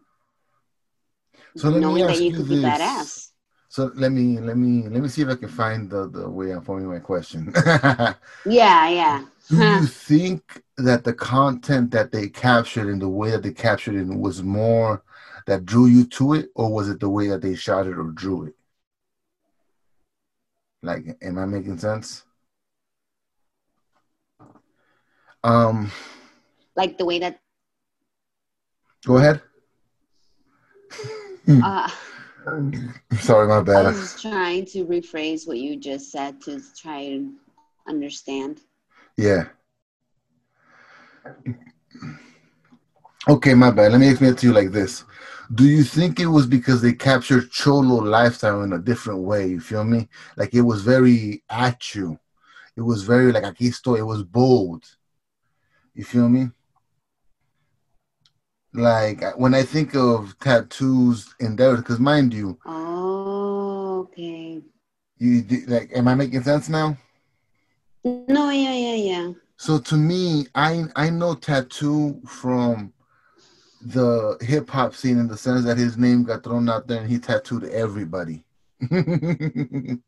so 1.57 1.71
knowing 1.71 2.07
that 2.07 2.21
you 2.21 2.33
could 2.33 2.47
this. 2.47 2.59
be 2.59 2.65
badass. 2.65 3.31
So 3.75 3.91
let 3.97 4.13
me 4.13 4.39
let 4.39 4.57
me 4.57 4.89
let 4.89 5.03
me 5.03 5.09
see 5.09 5.23
if 5.23 5.29
I 5.29 5.35
can 5.35 5.49
find 5.49 5.91
the, 5.91 6.09
the 6.09 6.31
way 6.31 6.53
I'm 6.53 6.63
forming 6.63 6.87
my 6.87 7.01
question. 7.01 7.53
yeah, 7.67 8.15
yeah. 8.47 9.25
Do 9.49 9.57
you 9.57 9.87
think 9.87 10.63
that 10.77 11.03
the 11.03 11.13
content 11.13 11.91
that 11.91 12.13
they 12.13 12.29
captured 12.29 12.87
and 12.87 13.03
the 13.03 13.09
way 13.09 13.33
that 13.33 13.43
they 13.43 13.51
captured 13.51 13.97
it 13.97 14.07
was 14.07 14.45
more 14.45 15.03
that 15.49 15.67
drew 15.67 15.87
you 15.87 16.05
to 16.05 16.35
it, 16.35 16.51
or 16.55 16.73
was 16.73 16.89
it 16.89 17.01
the 17.01 17.11
way 17.11 17.27
that 17.27 17.43
they 17.43 17.57
shot 17.57 17.89
it 17.89 17.99
or 17.99 18.13
drew 18.13 18.45
it? 18.45 18.55
Like, 20.85 21.19
am 21.21 21.39
I 21.39 21.45
making 21.45 21.79
sense? 21.79 22.23
Um, 25.43 25.91
like 26.77 26.97
the 26.97 27.07
way 27.07 27.19
that. 27.19 27.41
Go 29.05 29.17
ahead. 29.17 29.43
uh, 31.49 31.91
Sorry, 33.21 33.49
my 33.49 33.63
bad. 33.63 33.87
I 33.87 33.91
was 33.91 34.21
trying 34.21 34.67
to 34.67 34.85
rephrase 34.85 35.47
what 35.47 35.59
you 35.59 35.77
just 35.77 36.13
said 36.13 36.41
to 36.43 36.61
try 36.77 37.01
and 37.01 37.35
understand. 37.89 38.61
Yeah. 39.17 39.47
Okay, 43.27 43.55
my 43.55 43.71
bad. 43.71 43.93
Let 43.93 44.01
me 44.01 44.11
explain 44.11 44.33
it 44.33 44.39
to 44.39 44.47
you 44.47 44.53
like 44.53 44.71
this. 44.71 45.05
Do 45.55 45.65
you 45.65 45.83
think 45.83 46.21
it 46.21 46.27
was 46.27 46.47
because 46.47 46.83
they 46.83 46.93
captured 46.93 47.51
Cholo 47.51 48.03
lifestyle 48.03 48.63
in 48.63 48.75
a 48.75 48.79
different 48.79 49.21
way? 49.21 49.47
You 49.47 49.61
feel 49.61 49.85
me? 49.85 50.09
Like 50.37 50.55
it 50.55 50.63
was 50.63 50.83
very 50.83 51.43
at 51.49 51.95
you. 51.95 52.19
It 52.77 52.83
was 52.83 53.05
very 53.05 53.33
like 53.33 53.45
aquí 53.45 53.69
estoy. 53.71 53.99
It 53.99 54.03
was 54.03 54.23
bold. 54.23 54.85
You 55.95 56.05
feel 56.05 56.29
me? 56.29 56.51
Like 58.75 59.23
when 59.39 59.55
I 59.55 59.63
think 59.63 59.95
of 59.95 60.37
tattoos 60.41 61.35
in 61.41 61.57
there, 61.57 61.77
because 61.77 62.01
mind 62.01 62.35
you, 62.35 62.59
oh, 62.67 64.01
okay. 64.01 64.63
You 65.19 65.45
like, 65.69 65.91
am 65.95 66.09
I 66.09 66.15
making 66.15 66.43
sense 66.43 66.69
now? 66.69 66.97
No, 68.05 68.51
yeah, 68.51 68.75
yeah, 68.75 68.95
yeah. 68.95 69.33
So 69.57 69.79
to 69.79 69.97
me, 69.97 70.47
I 70.55 70.85
I 70.97 71.11
know 71.11 71.35
tattoo 71.35 72.21
from 72.27 72.93
the 73.81 74.37
hip 74.41 74.69
hop 74.69 74.95
scene 74.95 75.19
in 75.19 75.29
the 75.29 75.37
sense 75.37 75.65
that 75.65 75.79
his 75.79 75.97
name 75.97 76.25
got 76.25 76.43
thrown 76.43 76.69
out 76.69 76.89
there 76.89 77.01
and 77.01 77.11
he 77.11 77.19
tattooed 77.19 77.65
everybody. 77.65 78.45
you 78.91 80.01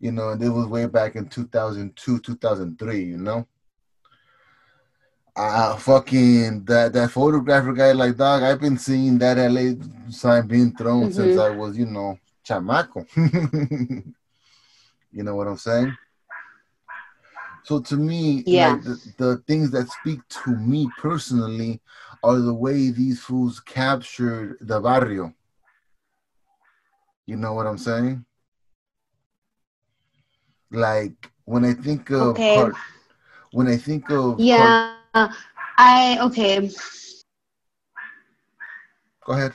know, 0.00 0.30
and 0.30 0.42
it 0.42 0.48
was 0.50 0.66
way 0.66 0.86
back 0.86 1.16
in 1.16 1.28
2002, 1.28 2.18
2003, 2.20 3.02
you 3.02 3.16
know? 3.16 3.46
Uh, 5.34 5.76
fucking 5.76 6.64
that 6.64 6.92
that 6.92 7.10
photographer 7.10 7.72
guy, 7.72 7.92
like 7.92 8.16
dog, 8.16 8.42
I've 8.42 8.60
been 8.60 8.78
seeing 8.78 9.18
that 9.18 9.38
LA 9.38 9.72
sign 10.10 10.46
being 10.46 10.76
thrown 10.76 11.04
mm-hmm. 11.04 11.12
since 11.12 11.38
I 11.38 11.50
was, 11.50 11.76
you 11.76 11.86
know, 11.86 12.18
chamaco. 12.46 13.06
you 15.12 15.22
know 15.22 15.34
what 15.34 15.46
I'm 15.46 15.56
saying? 15.56 15.96
So 17.64 17.80
to 17.80 17.96
me, 17.96 18.42
yeah, 18.46 18.72
like 18.72 18.82
the, 18.82 19.12
the 19.18 19.36
things 19.46 19.70
that 19.70 19.88
speak 19.88 20.20
to 20.44 20.50
me 20.56 20.88
personally 20.98 21.80
are 22.22 22.38
the 22.38 22.54
way 22.54 22.90
these 22.90 23.20
fools 23.20 23.60
captured 23.60 24.58
the 24.60 24.80
barrio. 24.80 25.32
You 27.24 27.36
know 27.36 27.54
what 27.54 27.66
I'm 27.66 27.78
saying? 27.78 28.24
Like 30.70 31.30
when 31.44 31.64
I 31.64 31.72
think 31.74 32.10
of 32.10 32.34
okay. 32.34 32.56
Heart, 32.56 32.74
when 33.52 33.68
I 33.68 33.76
think 33.76 34.10
of 34.10 34.40
yeah. 34.40 34.96
Uh, 34.96 35.01
I 35.14 36.18
okay. 36.22 36.70
Go 39.24 39.32
ahead. 39.32 39.54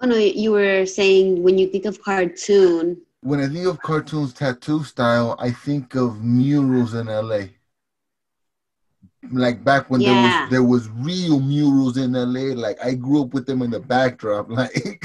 Oh 0.00 0.06
no, 0.06 0.16
you 0.16 0.52
were 0.52 0.84
saying 0.86 1.42
when 1.42 1.56
you 1.58 1.68
think 1.68 1.86
of 1.86 2.02
cartoon, 2.02 3.00
when 3.22 3.40
I 3.40 3.48
think 3.48 3.66
of 3.66 3.80
cartoons 3.82 4.32
tattoo 4.34 4.84
style, 4.84 5.36
I 5.38 5.50
think 5.50 5.94
of 5.94 6.22
murals 6.22 6.94
in 6.94 7.06
LA. 7.08 7.46
Like 9.32 9.64
back 9.64 9.90
when 9.90 10.02
Yeah. 10.02 10.12
there 10.12 10.22
was 10.22 10.50
there 10.50 10.62
was 10.62 10.88
real 10.90 11.40
murals 11.40 11.96
in 11.96 12.12
LA. 12.12 12.54
Like 12.54 12.78
I 12.84 12.94
grew 12.94 13.22
up 13.22 13.34
with 13.34 13.46
them 13.46 13.62
in 13.62 13.70
the 13.70 13.80
backdrop. 13.80 14.48
Like 14.50 15.00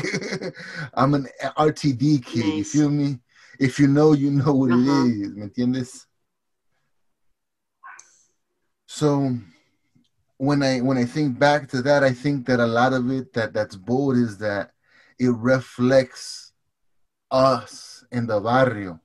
I'm 0.93 1.13
an 1.13 1.27
RTD 1.57 2.23
kid. 2.25 2.45
You 2.45 2.63
feel 2.63 2.89
me? 2.89 3.19
If 3.59 3.79
you 3.79 3.87
know, 3.87 4.13
you 4.13 4.31
know 4.31 4.53
what 4.53 4.71
Uh-huh. 4.71 5.05
it 5.05 5.11
is. 5.11 5.35
¿Me 5.35 5.45
entiendes? 5.47 6.05
So 8.93 9.33
when 10.37 10.61
I 10.61 10.81
when 10.81 10.97
I 10.97 11.05
think 11.05 11.39
back 11.39 11.69
to 11.69 11.81
that, 11.83 12.03
I 12.03 12.11
think 12.11 12.45
that 12.47 12.59
a 12.59 12.67
lot 12.67 12.91
of 12.91 13.09
it 13.09 13.31
that 13.33 13.53
that's 13.53 13.77
bold 13.77 14.17
is 14.17 14.37
that 14.39 14.71
it 15.17 15.29
reflects 15.29 16.51
us 17.31 18.03
in 18.11 18.27
the 18.27 18.41
barrio. 18.41 18.99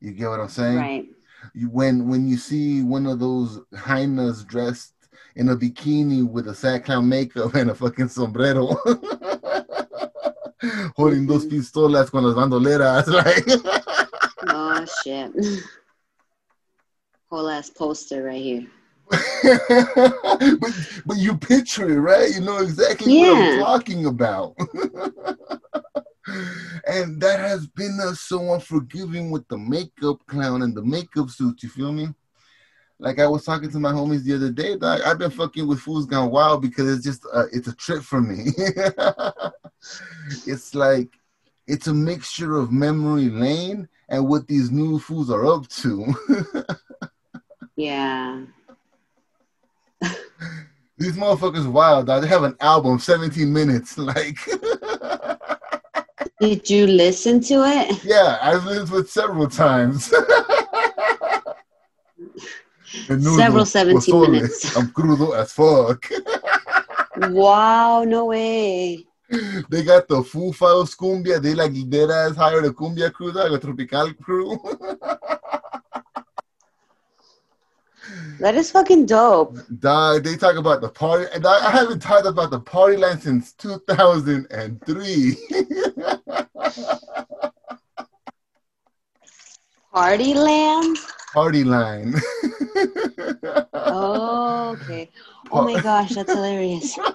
You 0.00 0.12
get 0.12 0.28
what 0.28 0.40
I'm 0.40 0.48
saying? 0.50 0.76
Right. 0.76 1.08
You, 1.54 1.70
when 1.70 2.08
when 2.10 2.28
you 2.28 2.36
see 2.36 2.82
one 2.82 3.06
of 3.06 3.18
those 3.18 3.58
hyenas 3.74 4.44
dressed 4.44 4.92
in 5.34 5.48
a 5.48 5.56
bikini 5.56 6.22
with 6.22 6.46
a 6.48 6.54
sad 6.54 6.84
clown 6.84 7.08
makeup 7.08 7.54
and 7.54 7.70
a 7.70 7.74
fucking 7.74 8.08
sombrero, 8.08 8.66
holding 10.94 11.26
those 11.26 11.46
mm-hmm. 11.46 11.56
pistolas 11.56 12.10
con 12.10 12.22
las 12.22 12.34
bandoleras, 12.34 13.06
like 13.24 13.46
Oh 14.46 14.84
shit. 15.02 15.32
Whole 17.30 17.48
ass 17.48 17.70
poster 17.70 18.22
right 18.22 18.42
here. 18.42 18.66
but, 19.10 20.72
but 21.06 21.16
you 21.16 21.36
picture 21.36 21.88
it, 21.90 22.00
right? 22.00 22.34
You 22.34 22.40
know 22.40 22.58
exactly 22.58 23.18
what 23.18 23.36
I'm 23.36 23.58
talking 23.58 24.06
about. 24.06 24.54
and 26.86 27.20
that 27.20 27.38
has 27.40 27.66
been 27.66 27.98
uh, 28.02 28.14
so 28.14 28.54
unforgiving 28.54 29.30
with 29.30 29.46
the 29.48 29.58
makeup 29.58 30.18
clown 30.26 30.62
and 30.62 30.74
the 30.74 30.82
makeup 30.82 31.30
suit. 31.30 31.62
you 31.62 31.68
feel 31.68 31.92
me? 31.92 32.08
Like 32.98 33.18
I 33.18 33.26
was 33.26 33.44
talking 33.44 33.70
to 33.70 33.78
my 33.80 33.92
homies 33.92 34.22
the 34.22 34.34
other 34.34 34.50
day, 34.50 34.76
dog, 34.76 35.00
I've 35.02 35.18
been 35.18 35.30
fucking 35.30 35.66
with 35.66 35.80
Foos 35.80 36.08
Gone 36.08 36.30
Wild 36.30 36.62
because 36.62 36.94
it's 36.94 37.04
just 37.04 37.26
uh, 37.32 37.46
it's 37.52 37.68
a 37.68 37.74
trip 37.74 38.02
for 38.02 38.22
me. 38.22 38.52
it's 40.46 40.74
like 40.74 41.08
it's 41.66 41.88
a 41.88 41.94
mixture 41.94 42.56
of 42.56 42.72
memory 42.72 43.28
lane 43.30 43.88
and 44.08 44.28
what 44.28 44.46
these 44.46 44.70
new 44.70 44.98
fools 44.98 45.30
are 45.30 45.44
up 45.46 45.66
to. 45.68 46.14
Yeah. 47.76 48.42
These 50.98 51.16
motherfuckers 51.16 51.70
wild, 51.70 52.06
dog. 52.06 52.22
They 52.22 52.28
have 52.28 52.44
an 52.44 52.56
album, 52.60 52.98
17 52.98 53.52
minutes. 53.52 53.98
Like, 54.04 54.38
Did 56.40 56.68
you 56.68 56.86
listen 56.86 57.40
to 57.42 57.64
it? 57.64 58.04
yeah, 58.04 58.38
I've 58.42 58.64
listened 58.64 58.88
to 58.88 58.98
it 58.98 59.08
several 59.08 59.48
times. 59.48 60.12
Several 63.08 63.66
17 63.66 64.14
pozole, 64.14 64.30
minutes. 64.30 64.76
I'm 64.76 64.88
crudo 64.88 65.36
as 65.36 65.52
fuck. 65.52 66.08
Wow, 67.30 68.04
no 68.04 68.26
way. 68.26 69.04
they 69.68 69.82
got 69.82 70.06
the 70.06 70.22
Foo 70.22 70.52
Fighters 70.52 70.94
cumbia. 70.94 71.40
They 71.42 71.54
like 71.54 71.72
dead 71.88 72.10
ass 72.10 72.36
hire 72.36 72.62
the 72.62 72.70
cumbia 72.72 73.12
crew, 73.12 73.32
dog, 73.32 73.50
the 73.50 73.58
tropical 73.58 74.14
crew. 74.14 74.58
That 78.40 78.54
is 78.56 78.70
fucking 78.70 79.06
dope. 79.06 79.56
dog, 79.78 80.24
they 80.24 80.36
talk 80.36 80.56
about 80.56 80.80
the 80.80 80.88
party. 80.88 81.26
And 81.34 81.46
I 81.46 81.70
haven't 81.70 82.00
talked 82.00 82.26
about 82.26 82.50
the 82.50 82.60
party 82.60 82.96
line 82.96 83.20
since 83.20 83.52
2003. 83.52 85.36
Party 89.92 90.34
land? 90.34 90.96
party 91.32 91.64
line. 91.64 92.14
Oh, 93.72 94.76
okay. 94.80 95.08
Oh 95.52 95.62
my 95.62 95.80
gosh, 95.80 96.14
that's 96.14 96.32
hilarious. 96.32 96.98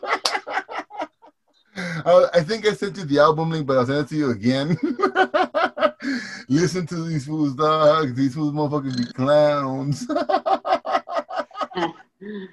I, 2.05 2.29
I 2.34 2.41
think 2.41 2.65
I 2.65 2.74
sent 2.74 2.98
you 2.98 3.05
the 3.05 3.19
album 3.19 3.51
link, 3.51 3.67
but 3.67 3.78
I'll 3.78 3.86
send 3.86 3.99
it 3.99 4.10
to 4.10 4.15
you 4.15 4.32
again. 4.32 4.78
Listen 6.49 6.86
to 6.88 7.04
these 7.04 7.25
fools, 7.25 7.56
dog. 7.56 8.15
These 8.15 8.36
fools 8.36 8.54
motherfuckers 8.54 8.97
be 8.97 9.06
clowns. 9.13 10.06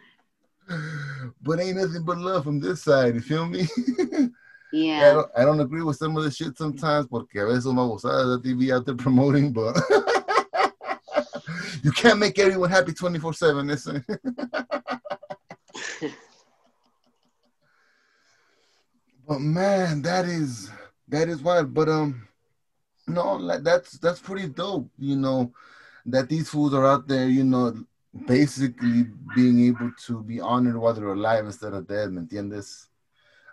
but 1.43 1.61
ain't 1.61 1.77
nothing 1.77 2.05
but 2.05 2.19
love 2.19 2.45
from 2.45 2.61
this 2.61 2.83
side, 2.83 3.15
you 3.15 3.21
feel 3.21 3.47
me? 3.47 3.67
I, 4.12 4.31
Yeah. 4.73 5.12
don't, 5.12 5.31
I 5.37 5.45
don't 5.45 5.61
agree 5.61 5.83
with 5.83 5.97
some 5.97 6.17
of 6.17 6.25
the 6.25 6.31
shit 6.31 6.57
sometimes, 6.59 7.07
porque 7.07 7.37
a 7.37 7.47
veces 7.47 7.67
una 7.67 7.83
gozada 7.83 8.33
that 8.33 8.43
they 8.43 8.53
be 8.53 8.73
out 8.73 8.85
there 8.87 8.95
promoting, 8.95 9.53
but 9.53 9.77
you 11.83 11.93
can't 11.93 12.19
make 12.19 12.39
everyone 12.39 12.71
happy 12.71 12.93
24 12.93 13.33
7. 13.33 13.67
Listen. 13.67 14.05
but 19.27 19.41
man, 19.41 20.03
that 20.03 20.25
is 20.25 20.71
that 21.09 21.29
is 21.29 21.43
wild. 21.43 21.73
But 21.75 21.89
um, 21.89 22.27
no, 23.07 23.35
like 23.35 23.62
that's 23.62 23.99
that's 23.99 24.21
pretty 24.21 24.49
dope. 24.49 24.91
You 24.99 25.17
know, 25.17 25.53
that 26.07 26.29
these 26.29 26.49
fools 26.49 26.75
are 26.75 26.87
out 26.87 27.07
there. 27.09 27.29
You 27.29 27.45
know, 27.45 27.75
basically 28.26 29.05
being 29.35 29.66
able 29.66 29.90
to 30.07 30.22
be 30.22 30.40
honored 30.40 30.76
while 30.76 30.94
they're 30.94 31.12
alive 31.12 31.46
instead 31.46 31.74
of 31.74 31.87
dead. 31.87 32.12
¿Me 32.12 32.22
entiendes? 32.22 32.87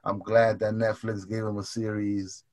I'm 0.04 0.20
glad 0.20 0.60
that 0.60 0.74
Netflix 0.74 1.28
gave 1.28 1.44
them 1.44 1.58
a 1.58 1.64
series 1.64 2.44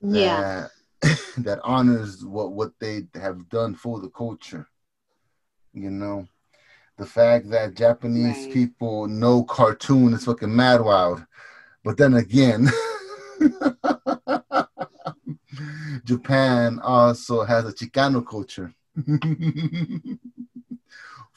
Yeah. 0.00 0.66
that 1.02 1.02
that 1.38 1.60
honors 1.64 2.24
what 2.24 2.52
what 2.52 2.72
they 2.80 3.02
have 3.14 3.48
done 3.48 3.74
for 3.74 4.00
the 4.00 4.08
culture. 4.10 4.68
You 5.72 5.90
know, 5.90 6.26
the 6.98 7.06
fact 7.06 7.48
that 7.50 7.74
Japanese 7.74 8.44
Right. 8.46 8.54
people 8.54 9.06
know 9.08 9.44
cartoon 9.44 10.12
is 10.14 10.24
fucking 10.24 10.54
mad 10.54 10.80
wild, 10.82 11.24
but 11.84 11.96
then 11.96 12.14
again, 12.14 12.68
Japan 16.04 16.78
also 16.80 17.44
has 17.44 17.64
a 17.66 17.72
Chicano 17.72 18.24
culture. 18.26 18.74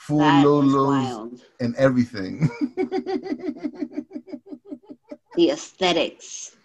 Full 0.08 0.20
That 0.20 0.46
lolos 0.46 1.42
and 1.60 1.76
everything. 1.78 2.50
The 5.36 5.50
aesthetics. 5.50 6.56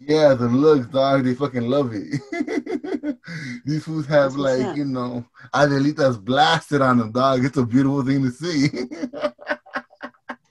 Yeah, 0.00 0.32
the 0.32 0.48
looks, 0.48 0.86
dog. 0.86 1.24
They 1.24 1.34
fucking 1.34 1.68
love 1.68 1.90
it. 1.92 3.18
These 3.66 3.84
fools 3.84 4.06
have 4.06 4.32
That's 4.32 4.36
like 4.36 4.76
you 4.76 4.86
know 4.86 5.26
Adelitas 5.52 6.18
blasted 6.22 6.80
on 6.80 6.98
them, 6.98 7.12
dog. 7.12 7.44
It's 7.44 7.58
a 7.58 7.66
beautiful 7.66 8.02
thing 8.02 8.22
to 8.22 8.30
see. 8.30 8.68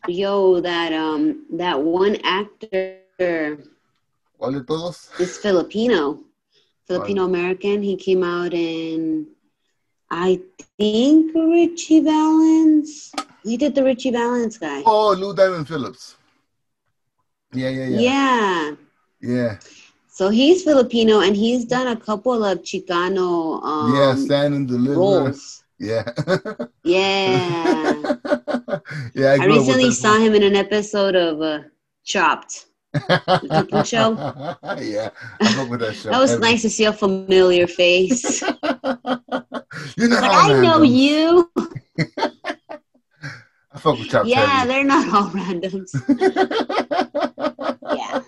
Yo, 0.07 0.59
that 0.61 0.93
um 0.93 1.45
that 1.57 1.81
one 1.81 2.17
actor 2.23 3.57
¿Cuál 4.37 4.53
de 4.53 4.63
todos? 4.63 5.09
is 5.19 5.37
Filipino. 5.37 6.19
Filipino 6.85 7.25
American. 7.25 7.81
He 7.81 7.95
came 7.95 8.23
out 8.23 8.53
in 8.53 9.27
I 10.15 10.39
think 10.77 11.33
Richie 11.33 12.01
Valens. 12.01 13.11
He 13.43 13.57
did 13.57 13.73
the 13.73 13.83
Richie 13.83 14.11
Valens 14.11 14.59
guy. 14.59 14.83
Oh, 14.85 15.15
Lou 15.17 15.33
Diamond 15.35 15.67
Phillips. 15.67 16.17
Yeah, 17.51 17.69
yeah, 17.69 17.85
yeah, 17.85 17.99
yeah. 17.99 18.75
yeah. 19.21 19.57
So 20.07 20.29
he's 20.29 20.63
Filipino 20.63 21.21
and 21.21 21.35
he's 21.35 21.65
done 21.65 21.87
a 21.87 21.95
couple 21.95 22.45
of 22.45 22.59
Chicano 22.59 23.63
um, 23.63 23.95
yeah, 23.95 24.15
stand 24.15 24.53
and 24.53 24.67
deliver. 24.67 24.99
roles. 24.99 25.59
Yeah. 25.79 26.09
Yeah. 26.85 28.15
yeah, 29.15 29.31
I 29.33 29.47
with 29.47 29.57
recently 29.57 29.91
saw 29.91 30.17
him 30.17 30.33
in 30.33 30.43
an 30.43 30.55
episode 30.55 31.15
of 31.15 31.41
uh, 31.41 31.59
Chopped. 32.05 32.67
cooking 32.93 33.83
show. 33.93 34.13
yeah, 34.79 35.09
I 35.41 35.67
with 35.69 35.81
that 35.81 35.95
show. 35.95 36.11
That 36.11 36.19
was 36.19 36.39
nice 36.39 36.61
to 36.61 36.69
see 36.69 36.85
a 36.85 36.93
familiar 36.93 37.67
face. 37.67 38.43
You're 39.97 40.09
not 40.09 40.21
Like, 40.21 40.31
I 40.33 40.61
know 40.61 40.79
randoms. 40.79 40.89
you. 40.89 41.51
I 43.71 43.79
fuck 43.79 43.97
with 43.99 44.09
Chopped 44.09 44.27
Yeah, 44.27 44.65
Heavy. 44.65 44.67
they're 44.67 44.83
not 44.83 45.13
all 45.13 45.29
randoms. 45.39 45.91
Yeah. 47.93 48.21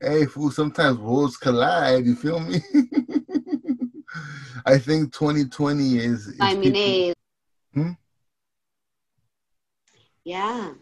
Hey, 0.00 0.24
fool, 0.26 0.50
sometimes 0.50 0.98
worlds 0.98 1.36
collide, 1.36 2.06
you 2.06 2.14
feel 2.14 2.40
me? 2.40 2.56
I 4.66 4.78
think 4.78 5.12
2020 5.12 5.98
is, 5.98 6.28
is 6.28 6.36
I 6.40 6.54
mean, 6.54 6.72
people-. 6.72 7.14
Hmm? 7.74 7.90
Yeah. 10.24 10.72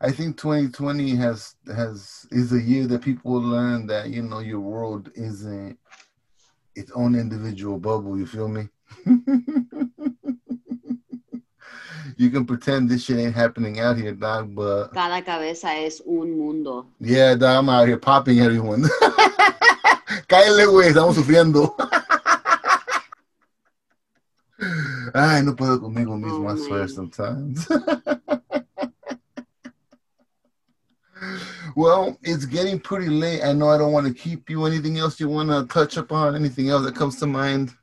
I 0.00 0.10
think 0.10 0.36
2020 0.38 1.14
has 1.16 1.54
has 1.74 2.26
is 2.30 2.52
a 2.52 2.60
year 2.60 2.86
that 2.86 3.02
people 3.02 3.32
learn 3.40 3.86
that 3.88 4.08
you 4.08 4.22
know 4.22 4.38
your 4.40 4.60
world 4.60 5.10
isn't 5.14 5.78
its 6.74 6.90
own 6.92 7.14
individual 7.14 7.78
bubble. 7.78 8.16
You 8.18 8.26
feel 8.26 8.48
me? 8.48 8.68
You 12.16 12.30
can 12.30 12.44
pretend 12.44 12.88
this 12.88 13.04
shit 13.04 13.18
ain't 13.18 13.34
happening 13.34 13.80
out 13.80 13.96
here, 13.96 14.12
dog, 14.12 14.54
but 14.54 14.92
Cada 14.92 15.22
cabeza 15.24 15.68
es 15.68 16.00
un 16.06 16.36
mundo. 16.38 16.86
yeah, 17.00 17.34
dog, 17.34 17.58
I'm 17.58 17.68
out 17.68 17.86
here 17.88 17.96
popping 17.98 18.40
everyone. 18.40 18.82
Cállate, 20.28 20.66
güey, 20.66 20.88
estamos 20.88 21.14
sufriendo. 21.16 21.74
Ay, 25.14 25.42
no 25.42 25.54
puedo 25.56 25.80
conmigo 25.80 26.16
mismo, 26.18 26.48
Oh, 26.50 26.54
I 26.54 26.56
swear 26.56 26.86
sometimes. 26.88 27.66
well, 31.76 32.16
it's 32.22 32.44
getting 32.44 32.78
pretty 32.78 33.08
late. 33.08 33.42
I 33.42 33.52
know 33.52 33.68
I 33.70 33.78
don't 33.78 33.92
want 33.92 34.06
to 34.06 34.12
keep 34.14 34.48
you. 34.50 34.66
Anything 34.66 34.98
else 34.98 35.18
you 35.18 35.28
want 35.28 35.48
to 35.50 35.66
touch 35.72 35.96
upon? 35.96 36.36
Anything 36.36 36.68
else 36.68 36.84
that 36.84 36.94
comes 36.94 37.16
to 37.20 37.26
mind? 37.26 37.74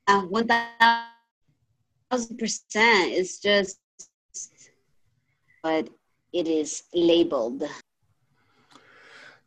Uh, 0.07 0.23
one 0.23 0.47
thousand 0.49 2.39
percent. 2.39 3.13
It's 3.13 3.39
just, 3.39 3.79
but 5.63 5.89
it 6.33 6.49
is 6.49 6.85
labeled. 6.95 7.65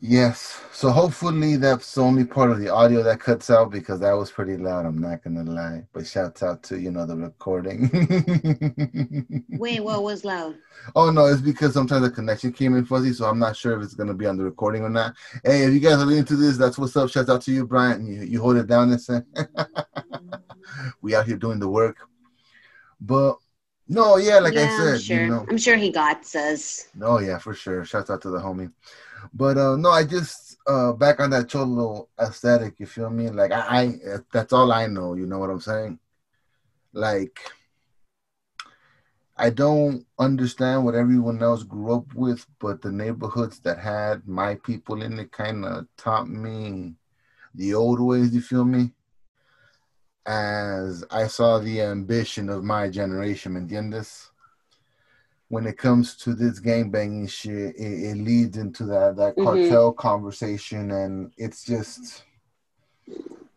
Yes. 0.04 0.60
So 0.72 0.90
hopefully 0.90 1.58
that's 1.58 1.94
the 1.94 2.02
only 2.02 2.26
part 2.26 2.50
of 2.50 2.60
the 2.60 2.70
audio 2.70 3.04
that 3.04 3.20
cuts 3.20 3.52
out 3.52 3.70
because 3.70 4.00
that 4.00 4.14
was 4.14 4.32
pretty 4.32 4.58
loud. 4.58 4.88
I'm 4.88 4.98
not 4.98 5.24
gonna 5.24 5.44
lie. 5.44 5.84
But 5.94 6.08
shouts 6.08 6.42
out 6.42 6.64
to 6.64 6.80
you 6.80 6.90
know 6.90 7.06
the 7.06 7.16
recording. 7.16 7.88
Wait, 9.60 9.84
what 9.84 10.02
was 10.02 10.26
loud? 10.26 10.56
oh 10.96 11.12
no, 11.12 11.28
it's 11.28 11.40
because 11.40 11.76
sometimes 11.76 12.02
the 12.02 12.10
connection 12.10 12.52
came 12.52 12.76
in 12.76 12.84
fuzzy, 12.84 13.14
so 13.14 13.26
I'm 13.26 13.38
not 13.38 13.56
sure 13.56 13.78
if 13.78 13.84
it's 13.84 13.94
gonna 13.94 14.16
be 14.16 14.26
on 14.26 14.38
the 14.38 14.44
recording 14.44 14.82
or 14.82 14.90
not. 14.90 15.14
Hey, 15.46 15.66
if 15.66 15.74
you 15.74 15.80
guys 15.80 16.02
are 16.02 16.06
listening 16.06 16.26
to 16.26 16.36
this, 16.36 16.58
that's 16.58 16.80
what's 16.80 16.98
up. 16.98 17.12
Shouts 17.12 17.30
out 17.30 17.44
to 17.44 17.52
you, 17.52 17.68
Brian. 17.68 18.08
You 18.08 18.24
you 18.24 18.42
hold 18.42 18.58
it 18.58 18.66
down 18.66 18.90
this 18.90 19.08
we 21.04 21.14
out 21.14 21.28
here 21.28 21.38
doing 21.38 21.60
the 21.60 21.70
work. 21.70 21.98
But 23.00 23.38
no, 23.92 24.16
yeah, 24.16 24.40
like 24.40 24.54
yeah, 24.54 24.64
I 24.64 24.68
said, 24.70 24.94
I'm 24.96 25.00
sure. 25.00 25.22
you 25.24 25.30
know. 25.30 25.46
I'm 25.50 25.58
sure 25.58 25.76
he 25.76 25.92
got 25.92 26.36
us. 26.36 26.88
No, 26.96 27.20
yeah, 27.20 27.38
for 27.38 27.54
sure. 27.54 27.84
Shouts 27.84 28.10
out 28.10 28.22
to 28.22 28.30
the 28.30 28.40
homie. 28.40 28.72
But 29.34 29.58
uh 29.58 29.76
no, 29.76 29.92
I 29.92 30.06
just 30.06 30.58
uh 30.66 30.94
back 30.94 31.20
on 31.20 31.30
that 31.32 31.50
cholo 31.50 32.08
aesthetic, 32.18 32.80
you 32.80 32.86
feel 32.86 33.10
me? 33.10 33.30
Like 33.30 33.52
I, 33.52 33.84
I 33.84 34.18
that's 34.32 34.54
all 34.54 34.72
I 34.72 34.88
know, 34.88 35.14
you 35.16 35.26
know 35.26 35.40
what 35.40 35.50
I'm 35.50 35.60
saying? 35.60 36.00
Like 36.94 37.38
I 39.36 39.50
don't 39.50 40.06
understand 40.18 40.86
what 40.86 40.96
everyone 40.96 41.44
else 41.44 41.64
grew 41.64 41.94
up 41.94 42.14
with, 42.14 42.46
but 42.60 42.82
the 42.82 42.92
neighborhoods 42.92 43.60
that 43.62 43.78
had 43.80 44.28
my 44.28 44.56
people 44.56 45.02
in 45.02 45.20
it 45.20 45.32
kind 45.32 45.66
of 45.66 45.88
taught 45.98 46.30
me 46.30 46.96
the 47.56 47.74
old 47.74 48.00
ways, 48.00 48.34
you 48.34 48.42
feel 48.42 48.64
me? 48.64 48.92
As 50.26 51.04
I 51.12 51.28
saw 51.28 51.60
the 51.60 51.82
ambition 51.82 52.50
of 52.50 52.64
my 52.64 52.90
generation, 52.90 53.54
¿me 53.54 53.62
entiendes? 53.62 54.32
when 55.52 55.66
it 55.68 55.78
comes 55.78 56.16
to 56.16 56.34
this 56.34 56.62
gangbanging 56.62 57.30
shit, 57.30 57.76
it, 57.76 58.04
it 58.12 58.16
leads 58.16 58.56
into 58.58 58.86
that 58.86 59.18
that 59.18 59.36
Mhm. 59.36 59.44
cartel 59.44 59.92
conversation, 59.92 60.92
and 60.92 61.34
it's 61.38 61.66
just 61.66 62.24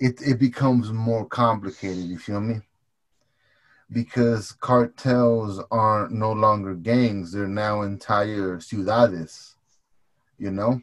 it 0.00 0.20
it 0.20 0.40
becomes 0.40 0.90
more 0.92 1.24
complicated. 1.24 2.04
You 2.06 2.18
feel 2.18 2.40
me? 2.40 2.62
Because 3.92 4.50
cartels 4.50 5.60
aren't 5.70 6.10
no 6.10 6.32
longer 6.32 6.74
gangs; 6.74 7.30
they're 7.30 7.46
now 7.46 7.82
entire 7.82 8.58
ciudades. 8.58 9.54
You 10.36 10.50
know. 10.50 10.82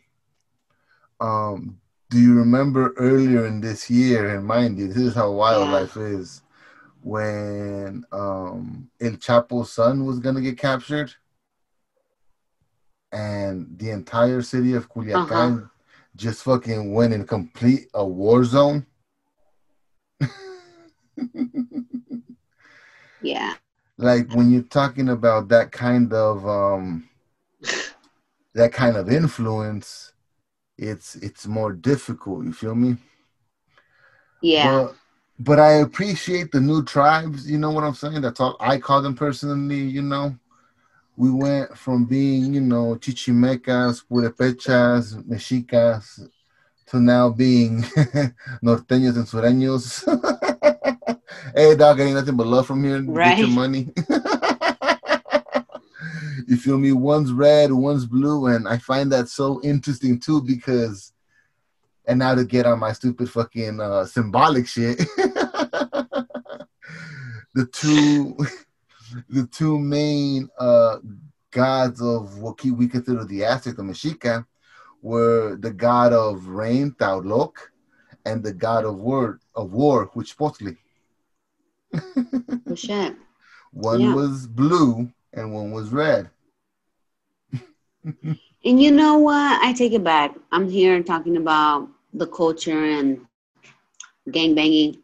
Um, 1.19 1.80
do 2.11 2.19
you 2.19 2.35
remember 2.35 2.93
earlier 2.97 3.47
in 3.47 3.61
this 3.61 3.89
year? 3.89 4.35
And 4.35 4.45
mind 4.45 4.77
you, 4.77 4.87
this 4.89 4.97
is 4.97 5.15
how 5.15 5.31
wild 5.31 5.67
Yeah. 5.67 5.71
life 5.79 5.95
is 5.97 6.41
when 7.01 8.03
um 8.11 8.89
El 8.99 9.13
Chapo's 9.13 9.71
son 9.71 10.05
was 10.05 10.19
gonna 10.19 10.41
get 10.41 10.57
captured, 10.57 11.15
and 13.13 13.77
the 13.79 13.89
entire 13.91 14.41
city 14.41 14.73
of 14.73 14.89
Culiacan 14.89 15.69
just 16.15 16.43
fucking 16.43 16.93
went 16.93 17.13
in 17.13 17.25
complete 17.25 17.87
a 17.93 18.05
war 18.05 18.43
zone. 18.43 18.85
Yeah. 23.21 23.55
like 23.97 24.27
when 24.33 24.51
you're 24.51 24.63
talking 24.63 25.09
about 25.09 25.47
that 25.49 25.71
kind 25.71 26.11
of 26.11 26.45
um 26.47 27.07
that 28.53 28.73
kind 28.73 28.97
of 28.97 29.09
influence, 29.09 30.10
it's 30.81 31.15
it's 31.17 31.45
more 31.47 31.71
difficult. 31.73 32.43
You 32.45 32.53
feel 32.53 32.75
me? 32.75 32.97
Yeah. 34.41 34.65
But, 34.87 34.95
but 35.39 35.59
I 35.59 35.73
appreciate 35.73 36.51
the 36.51 36.59
new 36.59 36.83
tribes. 36.83 37.49
You 37.49 37.59
know 37.59 37.71
what 37.71 37.83
I'm 37.83 37.93
saying? 37.93 38.21
That's 38.21 38.39
all 38.39 38.57
I 38.59 38.79
call 38.79 39.01
them 39.01 39.15
personally. 39.15 39.81
You 39.81 40.01
know, 40.01 40.35
we 41.15 41.29
went 41.29 41.77
from 41.77 42.05
being, 42.05 42.53
you 42.53 42.61
know, 42.61 42.95
chichimecas, 42.95 44.03
purepechas, 44.09 45.23
mexicas, 45.27 46.27
to 46.87 46.99
now 46.99 47.29
being 47.29 47.81
norteños 48.63 49.15
and 49.15 49.27
sureños. 49.27 50.03
hey, 51.55 51.75
dog, 51.75 51.99
ain't 51.99 52.15
nothing 52.15 52.35
but 52.35 52.47
love 52.47 52.65
from 52.65 52.83
here. 52.83 53.01
Get 53.01 53.13
Right. 53.13 53.39
your 53.39 53.49
money. 53.49 53.89
you 56.47 56.57
feel 56.57 56.77
me? 56.77 56.91
One's 56.91 57.31
red, 57.31 57.71
one's 57.71 58.05
blue, 58.05 58.47
and 58.47 58.67
I 58.67 58.77
find 58.77 59.11
that 59.11 59.29
so 59.29 59.61
interesting 59.63 60.19
too 60.19 60.41
because 60.41 61.13
and 62.05 62.19
now 62.19 62.35
to 62.35 62.43
get 62.43 62.65
on 62.65 62.79
my 62.79 62.93
stupid 62.93 63.29
fucking 63.29 63.79
uh, 63.79 64.05
symbolic 64.05 64.67
shit. 64.67 64.97
the 67.53 67.67
two, 67.71 68.35
the 69.29 69.47
two 69.47 69.77
main 69.79 70.49
uh, 70.59 70.97
gods 71.51 72.01
of 72.01 72.39
what 72.39 72.63
we 72.63 72.87
consider 72.87 73.23
the 73.25 73.43
Aztec, 73.45 73.75
the 73.75 73.83
Mexica, 73.83 74.45
were 75.01 75.57
the 75.57 75.71
god 75.71 76.13
of 76.13 76.47
rain, 76.47 76.91
Tlaloc, 76.99 77.53
and 78.25 78.43
the 78.43 78.53
god 78.53 78.85
of 78.85 78.97
war 78.97 79.39
of 79.55 79.71
war, 79.71 80.09
which 80.13 80.29
supposedly 80.29 80.77
Oh, 82.69 82.75
shit. 82.75 83.15
one 83.71 84.01
Yeah. 84.01 84.13
was 84.13 84.47
blue 84.47 85.11
and 85.33 85.53
one 85.53 85.71
was 85.71 85.89
red. 85.89 86.29
And 88.03 88.81
you 88.81 88.91
know 88.91 89.17
what? 89.17 89.61
I 89.63 89.73
take 89.73 89.93
it 89.93 90.03
back. 90.03 90.35
I'm 90.51 90.69
here 90.69 91.01
talking 91.01 91.37
about 91.37 91.87
the 92.13 92.27
culture 92.27 92.83
and 92.85 93.25
gang 94.29 94.55
banging. 94.55 94.97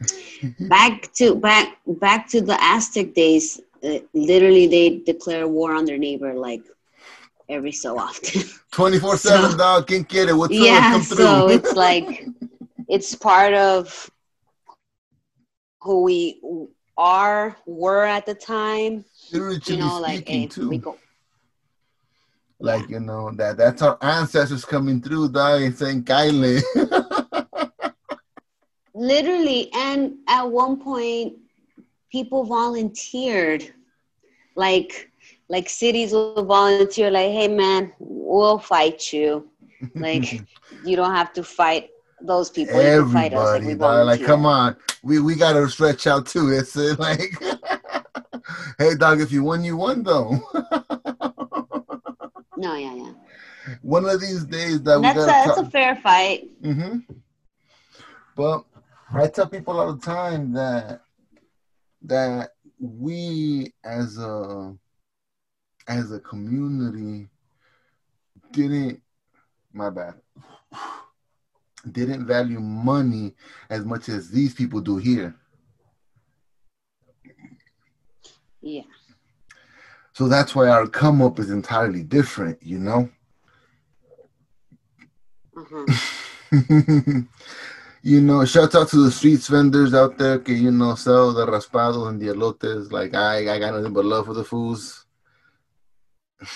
back 0.60 1.12
to 1.14 1.34
back 1.36 1.78
back 1.86 2.28
to 2.28 2.40
the 2.40 2.60
Aztec 2.62 3.14
days. 3.14 3.60
Uh, 3.84 3.98
literally, 4.14 4.66
they 4.66 4.98
declare 4.98 5.46
war 5.48 5.74
on 5.74 5.84
their 5.84 5.98
neighbor 5.98 6.34
like 6.34 6.62
every 7.48 7.72
so 7.72 7.98
often. 7.98 8.42
24 8.72 9.16
7 9.16 9.56
dog 9.56 9.86
can't 9.86 10.08
get 10.08 10.28
it. 10.28 10.32
What's 10.32 10.54
yeah, 10.54 10.92
Come 10.92 11.02
so 11.02 11.48
it's 11.48 11.74
like 11.76 12.26
it's 12.88 13.14
part 13.14 13.54
of 13.54 14.10
who 15.82 16.02
we 16.02 16.40
are 16.96 17.56
were 17.66 18.04
at 18.04 18.26
the 18.26 18.34
time. 18.34 19.04
Spiritually 19.32 19.80
You 19.80 19.86
know, 19.86 20.00
like 20.00 20.16
speaking, 20.18 20.40
hey, 20.42 20.46
too. 20.46 20.78
go. 20.78 20.98
Like, 22.60 22.88
you 22.88 23.00
know, 23.00 23.32
that 23.32 23.56
that's 23.56 23.82
our 23.82 23.98
ancestors 24.00 24.64
coming 24.64 25.00
through, 25.00 25.30
dog, 25.30 25.62
and 25.62 25.76
saying, 25.76 26.04
kindly. 26.04 26.58
literally 28.94 29.70
and 29.74 30.18
at 30.28 30.42
one 30.42 30.78
point 30.78 31.34
people 32.10 32.44
volunteered 32.44 33.72
like 34.54 35.10
like 35.48 35.66
cities 35.66 36.12
will 36.12 36.44
volunteer 36.44 37.10
like 37.10 37.30
hey 37.30 37.48
man 37.48 37.90
we'll 37.98 38.58
fight 38.58 39.10
you 39.10 39.48
like 39.94 40.42
you 40.84 40.94
don't 40.94 41.14
have 41.14 41.32
to 41.32 41.42
fight 41.42 41.88
those 42.20 42.50
people 42.50 42.74
you 42.82 43.02
can 43.02 43.12
fight 43.12 43.32
us 43.32 43.38
like 43.38 43.62
Everybody, 43.62 43.66
we 43.66 43.74
dog. 43.74 44.06
Like, 44.06 44.22
come 44.22 44.46
on. 44.46 44.76
We 45.02 45.18
we 45.20 45.34
gotta 45.34 45.68
stretch 45.68 46.06
out 46.06 46.26
too. 46.26 46.50
It's 46.50 46.76
uh, 46.76 46.94
like, 46.98 47.34
hey, 48.78 48.94
dog, 48.94 49.20
if 49.20 49.32
you 49.32 49.42
won, 49.42 49.64
you 49.64 49.76
won, 49.76 50.02
though. 50.02 50.30
no 52.56 52.74
yeah 52.74 52.94
yeah 52.94 53.12
One 53.82 54.04
of 54.04 54.20
these 54.20 54.44
days 54.44 54.82
that 54.82 54.94
And 54.94 55.02
we 55.04 55.08
that's 55.08 55.18
a, 55.18 55.26
that's 55.26 55.58
a 55.58 55.70
fair 55.70 55.96
fight 55.96 56.48
hmm 56.62 56.98
But 58.36 58.64
I 59.12 59.26
tell 59.28 59.46
people 59.48 59.78
all 59.78 59.94
the 59.94 60.00
time 60.04 60.52
that 60.52 61.02
that 62.02 62.50
we 62.80 63.72
as 63.84 64.18
a 64.18 64.74
as 65.86 66.12
a 66.12 66.20
community 66.20 67.28
didn't 68.52 69.00
my 69.72 69.90
bad 69.90 70.14
didn't 71.90 72.26
value 72.26 72.60
money 72.60 73.34
as 73.68 73.84
much 73.84 74.08
as 74.08 74.30
these 74.30 74.54
people 74.54 74.80
do 74.80 74.96
here. 74.98 75.34
Yeah 78.62 78.82
So 80.14 80.28
that's 80.28 80.54
why 80.54 80.68
our 80.68 80.86
come 80.86 81.22
up 81.22 81.38
is 81.38 81.50
entirely 81.50 82.02
different, 82.02 82.62
you 82.62 82.78
know? 82.78 83.08
uh-huh. 85.56 85.86
you 88.02 88.20
know, 88.20 88.44
shout 88.44 88.74
out 88.74 88.88
to 88.88 89.04
the 89.04 89.10
streets 89.10 89.48
vendors 89.48 89.94
out 89.94 90.18
there 90.18 90.38
que 90.38 90.52
you 90.54 90.70
know 90.70 90.94
sell 90.96 91.32
the 91.32 91.46
raspados 91.46 92.08
and 92.08 92.20
the 92.20 92.26
elotes. 92.28 92.92
Like 92.92 93.14
I, 93.14 93.54
I 93.54 93.58
got 93.58 93.74
nothing 93.74 93.92
but 93.94 94.04
love 94.04 94.26
for 94.26 94.34
the 94.34 94.44
fools. 94.44 95.06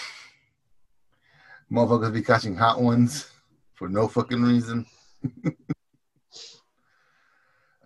Motherfuckers 1.73 2.13
be 2.13 2.23
catching 2.23 2.57
hot 2.57 2.81
ones 2.81 3.31
for 3.75 3.89
no 3.89 4.07
fucking 4.09 4.43
reason. 4.43 4.87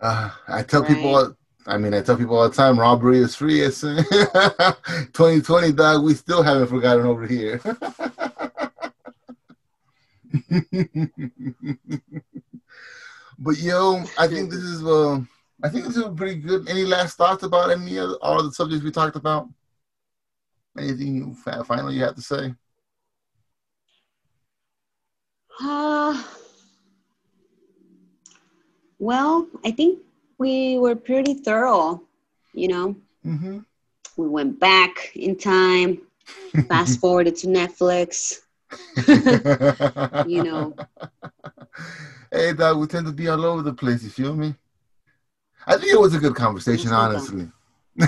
uh, 0.01 0.29
I 0.47 0.63
tell 0.63 0.83
people, 0.83 1.13
Right. 1.13 1.15
all, 1.15 1.33
I 1.67 1.77
mean, 1.77 1.93
I 1.93 2.01
tell 2.01 2.17
people 2.17 2.37
all 2.37 2.49
the 2.49 2.55
time, 2.55 2.79
robbery 2.79 3.19
is 3.19 3.35
free. 3.35 3.61
It's 3.61 3.81
2020, 3.81 5.71
dog. 5.73 6.03
We 6.03 6.15
still 6.15 6.41
haven't 6.41 6.67
forgotten 6.67 7.05
over 7.05 7.27
here. 7.27 7.61
but 13.39 13.57
yo, 13.57 14.03
I 14.17 14.27
think 14.27 14.49
this 14.49 14.61
is 14.61 14.83
uh, 14.83 15.19
I 15.63 15.69
think 15.69 15.85
this 15.85 15.97
is 15.97 16.05
pretty 16.15 16.35
good. 16.41 16.67
Any 16.67 16.83
last 16.85 17.17
thoughts 17.17 17.43
about 17.43 17.69
any 17.69 17.97
of 17.97 18.15
all 18.21 18.41
the 18.41 18.51
subjects 18.51 18.83
we 18.83 18.91
talked 18.91 19.15
about? 19.15 19.47
Anything 20.77 21.15
you, 21.15 21.33
fi- 21.35 21.63
final 21.63 21.91
you 21.91 22.03
have 22.03 22.15
to 22.15 22.21
say? 22.21 22.53
Uh, 25.63 26.23
well 29.01 29.47
i 29.65 29.71
think 29.71 29.99
we 30.41 30.77
were 30.83 30.95
pretty 30.95 31.33
thorough 31.47 32.01
you 32.53 32.67
know 32.67 32.95
Mm-hmm. 33.25 33.59
we 34.17 34.27
went 34.27 34.59
back 34.59 35.11
in 35.15 35.35
time 35.37 35.89
fast 36.69 36.99
forwarded 36.99 37.35
to 37.35 37.47
netflix 37.47 38.39
you 40.33 40.41
know 40.43 40.73
Hey, 42.31 42.53
dog, 42.53 42.77
we 42.79 42.87
tend 42.87 43.05
to 43.07 43.11
be 43.11 43.27
all 43.27 43.43
over 43.43 43.61
the 43.61 43.73
place. 43.73 44.03
You 44.03 44.09
feel 44.09 44.35
me? 44.35 44.55
I 45.67 45.75
think 45.77 45.91
it 45.91 45.99
was 45.99 46.15
a 46.15 46.19
good 46.19 46.35
conversation, 46.35 46.91
honestly. 46.91 47.51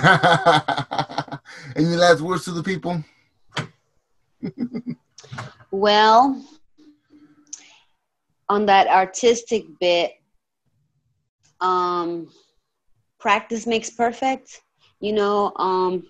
Any 1.76 1.96
last 1.96 2.20
words 2.22 2.44
to 2.44 2.52
the 2.52 2.62
people? 2.62 3.04
Well, 5.70 6.42
on 8.48 8.66
that 8.66 8.86
artistic 8.88 9.64
bit, 9.80 10.12
um, 11.64 12.28
practice 13.20 13.66
makes 13.66 13.90
perfect. 13.90 14.62
You 15.00 15.14
know, 15.14 15.52
um, 15.56 16.04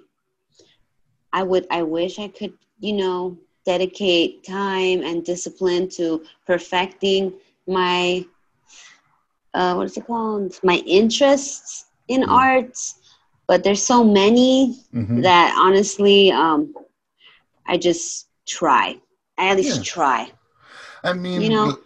I 1.33 1.43
would, 1.43 1.67
I 1.71 1.83
wish 1.83 2.19
I 2.19 2.29
could, 2.29 2.55
you 2.81 2.95
know, 2.95 3.39
dedicate 3.67 4.45
time 4.45 5.03
and 5.03 5.25
discipline 5.25 5.89
to 5.97 6.23
perfecting 6.47 7.33
my, 7.67 8.25
uh, 9.55 9.75
what 9.75 9.87
is 9.87 9.97
it 9.97 10.07
called? 10.07 10.55
My 10.63 10.77
interests 10.87 11.87
in 12.09 12.25
Mhm. 12.25 12.29
arts. 12.29 13.01
But 13.49 13.65
there's 13.65 13.83
so 13.83 14.05
many 14.05 14.77
Mhm. 14.93 15.23
that 15.23 15.55
honestly, 15.59 16.31
um, 16.33 16.75
I 17.67 17.77
just 17.79 18.29
try. 18.47 18.97
I 19.39 19.49
at 19.51 19.57
least 19.57 19.85
Yeah. 19.85 19.85
try. 19.85 20.33
I 21.05 21.13
mean, 21.13 21.43
You 21.43 21.51
know- 21.51 21.79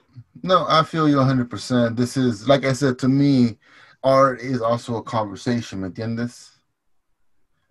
no, 0.42 0.66
I 0.68 0.83
feel 0.85 1.09
you 1.09 1.16
100%. 1.16 1.96
This 1.96 2.16
is, 2.16 2.48
like 2.48 2.64
I 2.64 2.72
said, 2.72 2.98
to 3.01 3.09
me, 3.09 3.59
art 4.03 4.40
is 4.40 4.61
also 4.61 4.96
a 4.96 5.03
conversation, 5.03 5.81
¿me 5.83 5.88
entiendes? 5.90 6.51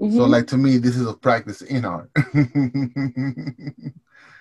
So, 0.10 0.26
Mhm. 0.26 0.30
like, 0.30 0.48
to 0.48 0.58
me, 0.58 0.78
this 0.78 0.96
is 0.98 1.06
a 1.08 1.14
practice 1.14 1.62
in 1.62 1.86
art. 1.86 2.10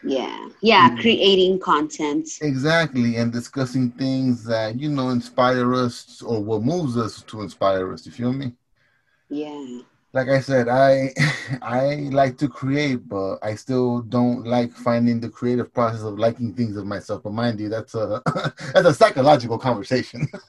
yeah, 0.03 0.49
yeah, 0.61 0.89
Mm. 0.89 0.97
creating 1.01 1.59
content. 1.61 2.29
exactly. 2.41 3.17
And 3.17 3.33
discussing 3.33 3.91
things 3.93 4.45
that, 4.45 4.79
you 4.81 4.89
know, 4.89 5.11
inspire 5.11 5.75
us 5.75 6.23
or 6.23 6.43
what 6.43 6.63
moves 6.63 6.97
us 6.97 7.23
to 7.25 7.43
inspire 7.43 7.93
us. 7.93 8.07
You 8.07 8.13
feel 8.13 8.33
me? 8.33 8.55
Yeah, 9.29 9.81
like 10.17 10.29
I 10.31 10.41
said, 10.41 10.69
I 10.69 11.13
I 11.63 12.09
like 12.11 12.39
to 12.39 12.49
create, 12.49 13.07
but 13.07 13.37
I 13.43 13.55
still 13.55 14.01
don't 14.01 14.47
like 14.47 14.73
finding 14.73 15.21
the 15.21 15.29
creative 15.29 15.73
process 15.75 16.01
of 16.01 16.19
liking 16.19 16.55
things 16.55 16.77
of 16.79 16.87
myself. 16.87 17.23
But 17.23 17.35
mind 17.35 17.61
you, 17.61 17.69
that's 17.69 17.95
a 17.95 18.23
that's 18.73 18.89
a 18.89 18.95
psychological 18.95 19.59
conversation. 19.59 20.27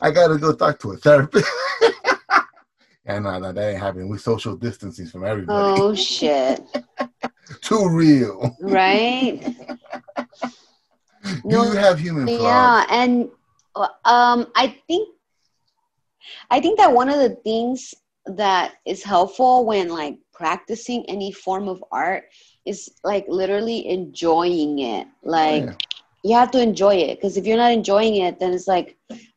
I 0.00 0.10
gotta 0.10 0.38
go 0.38 0.54
talk 0.54 0.78
to 0.80 0.92
a 0.92 0.96
therapist. 0.96 1.50
yeah, 3.04 3.18
no, 3.18 3.38
no, 3.38 3.52
that 3.52 3.70
ain't 3.70 3.80
happening. 3.80 4.08
We 4.08 4.16
social 4.16 4.56
distancing 4.56 5.06
from 5.06 5.26
everybody. 5.26 5.72
Oh 5.76 5.94
shit! 5.94 6.62
Too 7.60 7.86
real. 7.90 8.56
right? 8.60 9.44
No, 11.44 11.64
you 11.64 11.72
have 11.72 11.98
human 11.98 12.26
flaws? 12.26 12.40
Yeah, 12.40 12.86
and 12.90 13.28
uh, 13.74 13.88
um, 14.04 14.46
I 14.54 14.74
think 14.86 15.15
I 16.50 16.60
think 16.60 16.78
that 16.78 16.92
one 16.92 17.08
of 17.08 17.18
the 17.18 17.36
things 17.44 17.94
that 18.26 18.74
is 18.86 19.02
helpful 19.04 19.64
when 19.66 19.88
like 19.88 20.16
practicing 20.32 21.04
any 21.08 21.32
form 21.32 21.68
of 21.68 21.82
art 21.92 22.24
is 22.64 22.88
like 23.04 23.24
literally 23.28 23.86
enjoying 23.88 24.80
it. 24.80 25.06
Like 25.22 25.66
Yeah. 25.66 25.74
you 26.22 26.34
have 26.34 26.50
to 26.52 26.60
enjoy 26.60 26.94
it 26.96 27.16
because 27.16 27.36
if 27.36 27.46
you're 27.46 27.56
not 27.56 27.72
enjoying 27.72 28.16
it, 28.16 28.38
then 28.38 28.52
it's 28.52 28.68
like, 28.68 28.96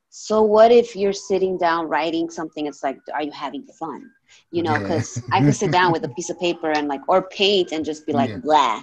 so 0.09 0.41
what 0.41 0.71
if 0.71 0.95
you're 0.95 1.13
sitting 1.13 1.57
down 1.57 1.87
writing 1.87 2.29
something? 2.29 2.65
It's 2.67 2.83
like, 2.83 2.99
are 3.13 3.23
you 3.23 3.31
having 3.31 3.65
fun? 3.79 4.09
You 4.51 4.63
know, 4.63 4.79
Yeah. 4.79 4.79
because 4.79 5.21
I 5.31 5.41
could 5.41 5.55
sit 5.55 5.71
down 5.71 5.91
with 5.91 6.03
a 6.03 6.09
piece 6.09 6.29
of 6.29 6.39
paper 6.39 6.71
and 6.71 6.87
like, 6.87 7.01
or 7.07 7.23
paint 7.29 7.71
and 7.71 7.85
just 7.85 8.05
be 8.05 8.13
like, 8.13 8.31
Yeah. 8.31 8.41
blah. 8.41 8.81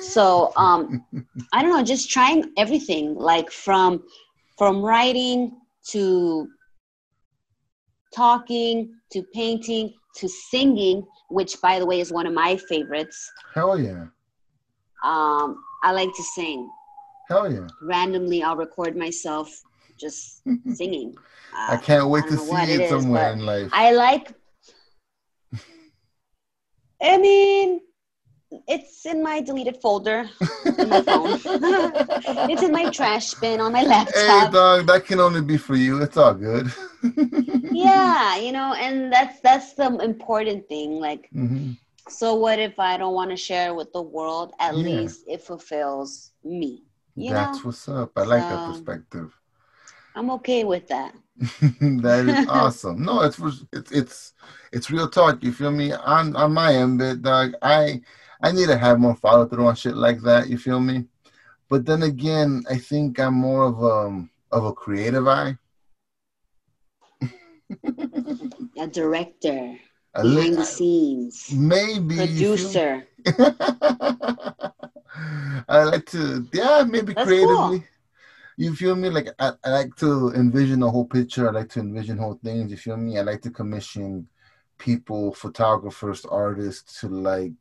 So 0.00 0.52
um, 0.56 0.94
I 1.52 1.62
don't 1.62 1.72
know, 1.72 1.82
just 1.82 2.10
trying 2.10 2.52
everything, 2.56 3.14
like 3.14 3.50
from 3.50 4.02
from 4.56 4.82
writing 4.82 5.52
to 5.90 6.48
talking 8.14 8.94
to 9.12 9.22
painting 9.34 9.94
to 10.16 10.28
singing, 10.28 11.06
which 11.30 11.60
by 11.60 11.78
the 11.78 11.86
way 11.86 12.00
is 12.00 12.12
one 12.12 12.26
of 12.26 12.32
my 12.34 12.56
favorites. 12.56 13.30
Hell 13.54 13.78
yeah. 13.78 14.06
Um, 15.04 15.62
I 15.82 15.92
like 15.92 16.12
to 16.14 16.22
sing. 16.22 16.68
Hell 17.28 17.52
yeah. 17.52 17.68
Randomly, 17.82 18.42
I'll 18.42 18.56
record 18.56 18.96
myself 18.96 19.48
just 19.98 20.42
singing. 20.74 21.14
I 21.54 21.76
can't 21.76 22.08
wait 22.08 22.24
I 22.24 22.28
to 22.28 22.36
don't 22.36 22.46
know 22.46 22.52
what 22.52 22.66
see 22.66 22.74
it 22.74 22.80
it 22.80 22.84
is, 22.84 22.90
somewhere 22.90 23.32
but 23.32 23.38
in 23.38 23.46
life. 23.46 23.70
I 23.72 23.92
like. 23.92 24.32
I 27.02 27.18
mean, 27.18 27.80
it's 28.50 29.04
in 29.06 29.22
my 29.22 29.40
deleted 29.40 29.76
folder 29.82 30.30
in 30.80 30.90
my 30.90 31.00
phone. 31.00 31.36
it's 32.48 32.62
in 32.62 32.72
my 32.72 32.88
trash 32.88 33.34
bin 33.34 33.60
on 33.60 33.72
my 33.72 33.84
laptop. 33.84 34.14
Hey, 34.14 34.44
dog, 34.50 34.86
that 34.86 35.04
can 35.06 35.20
only 35.20 35.40
be 35.42 35.56
for 35.56 35.74
you. 35.76 36.02
It's 36.02 36.16
all 36.16 36.34
good. 36.34 36.72
yeah, 37.70 38.36
you 38.36 38.52
know, 38.52 38.74
and 38.74 39.12
that's 39.12 39.40
that's 39.40 39.74
the 39.74 39.86
important 39.98 40.68
thing. 40.68 40.92
Like, 41.00 41.32
hmm 41.32 41.72
so 42.08 42.34
what 42.34 42.58
if 42.58 42.78
I 42.78 42.96
don't 42.96 43.14
want 43.14 43.30
to 43.30 43.36
share 43.36 43.74
with 43.74 43.92
the 43.92 44.02
world? 44.02 44.52
At 44.60 44.76
Yeah. 44.76 44.82
least 44.82 45.24
it 45.26 45.42
fulfills 45.42 46.32
me. 46.44 46.84
You 47.16 47.32
That's 47.32 47.62
know, 47.62 47.64
what's 47.64 47.88
up. 47.88 48.12
I 48.16 48.22
like 48.24 48.46
that 48.48 48.64
perspective. 48.64 49.38
I'm 50.14 50.30
okay 50.32 50.64
with 50.64 50.88
that. 50.88 51.14
that 51.70 52.24
is 52.26 52.42
awesome. 52.46 53.02
No, 53.04 53.22
it's 53.22 53.38
it's 53.72 53.92
it's 53.92 54.34
it's 54.72 54.90
real 54.90 55.08
talk. 55.08 55.42
You 55.42 55.52
feel 55.52 55.70
me? 55.70 55.92
On 55.92 56.34
on 56.36 56.52
my 56.52 56.74
end, 56.74 56.98
but 56.98 57.22
dog, 57.22 57.52
I 57.62 58.00
I 58.42 58.52
need 58.52 58.66
to 58.66 58.78
have 58.78 59.00
more 59.00 59.16
follow 59.16 59.46
through 59.46 59.66
on 59.66 59.74
shit 59.74 59.96
like 59.96 60.20
that. 60.22 60.48
You 60.48 60.58
feel 60.58 60.80
me? 60.80 61.06
But 61.68 61.84
then 61.84 62.02
again, 62.02 62.64
I 62.70 62.78
think 62.78 63.18
I'm 63.18 63.34
more 63.34 63.64
of 63.64 63.82
um 63.82 64.30
of 64.50 64.64
a 64.64 64.72
creative 64.72 65.26
eye. 65.28 65.58
A 68.78 68.86
director, 68.86 69.76
A 70.14 70.22
behind 70.22 70.56
the 70.56 70.64
scenes, 70.64 71.52
maybe 71.52 72.16
producer. 72.16 73.06
I 75.68 75.82
like 75.84 76.06
to, 76.06 76.46
yeah, 76.52 76.84
maybe 76.88 77.12
That's 77.12 77.26
creatively. 77.26 77.84
You 78.56 78.74
feel 78.74 78.96
me? 78.96 79.10
Like 79.10 79.28
I, 79.38 79.52
I 79.64 79.70
like 79.70 79.94
to 79.96 80.32
envision 80.34 80.80
the 80.80 80.90
whole 80.90 81.04
picture. 81.04 81.48
I 81.48 81.52
like 81.52 81.68
to 81.70 81.80
envision 81.80 82.18
whole 82.18 82.40
things. 82.42 82.70
You 82.70 82.76
feel 82.76 82.96
me? 82.96 83.18
I 83.18 83.22
like 83.22 83.42
to 83.42 83.50
commission 83.50 84.26
people, 84.78 85.34
photographers, 85.34 86.24
artists 86.24 87.00
to 87.00 87.08
like 87.08 87.52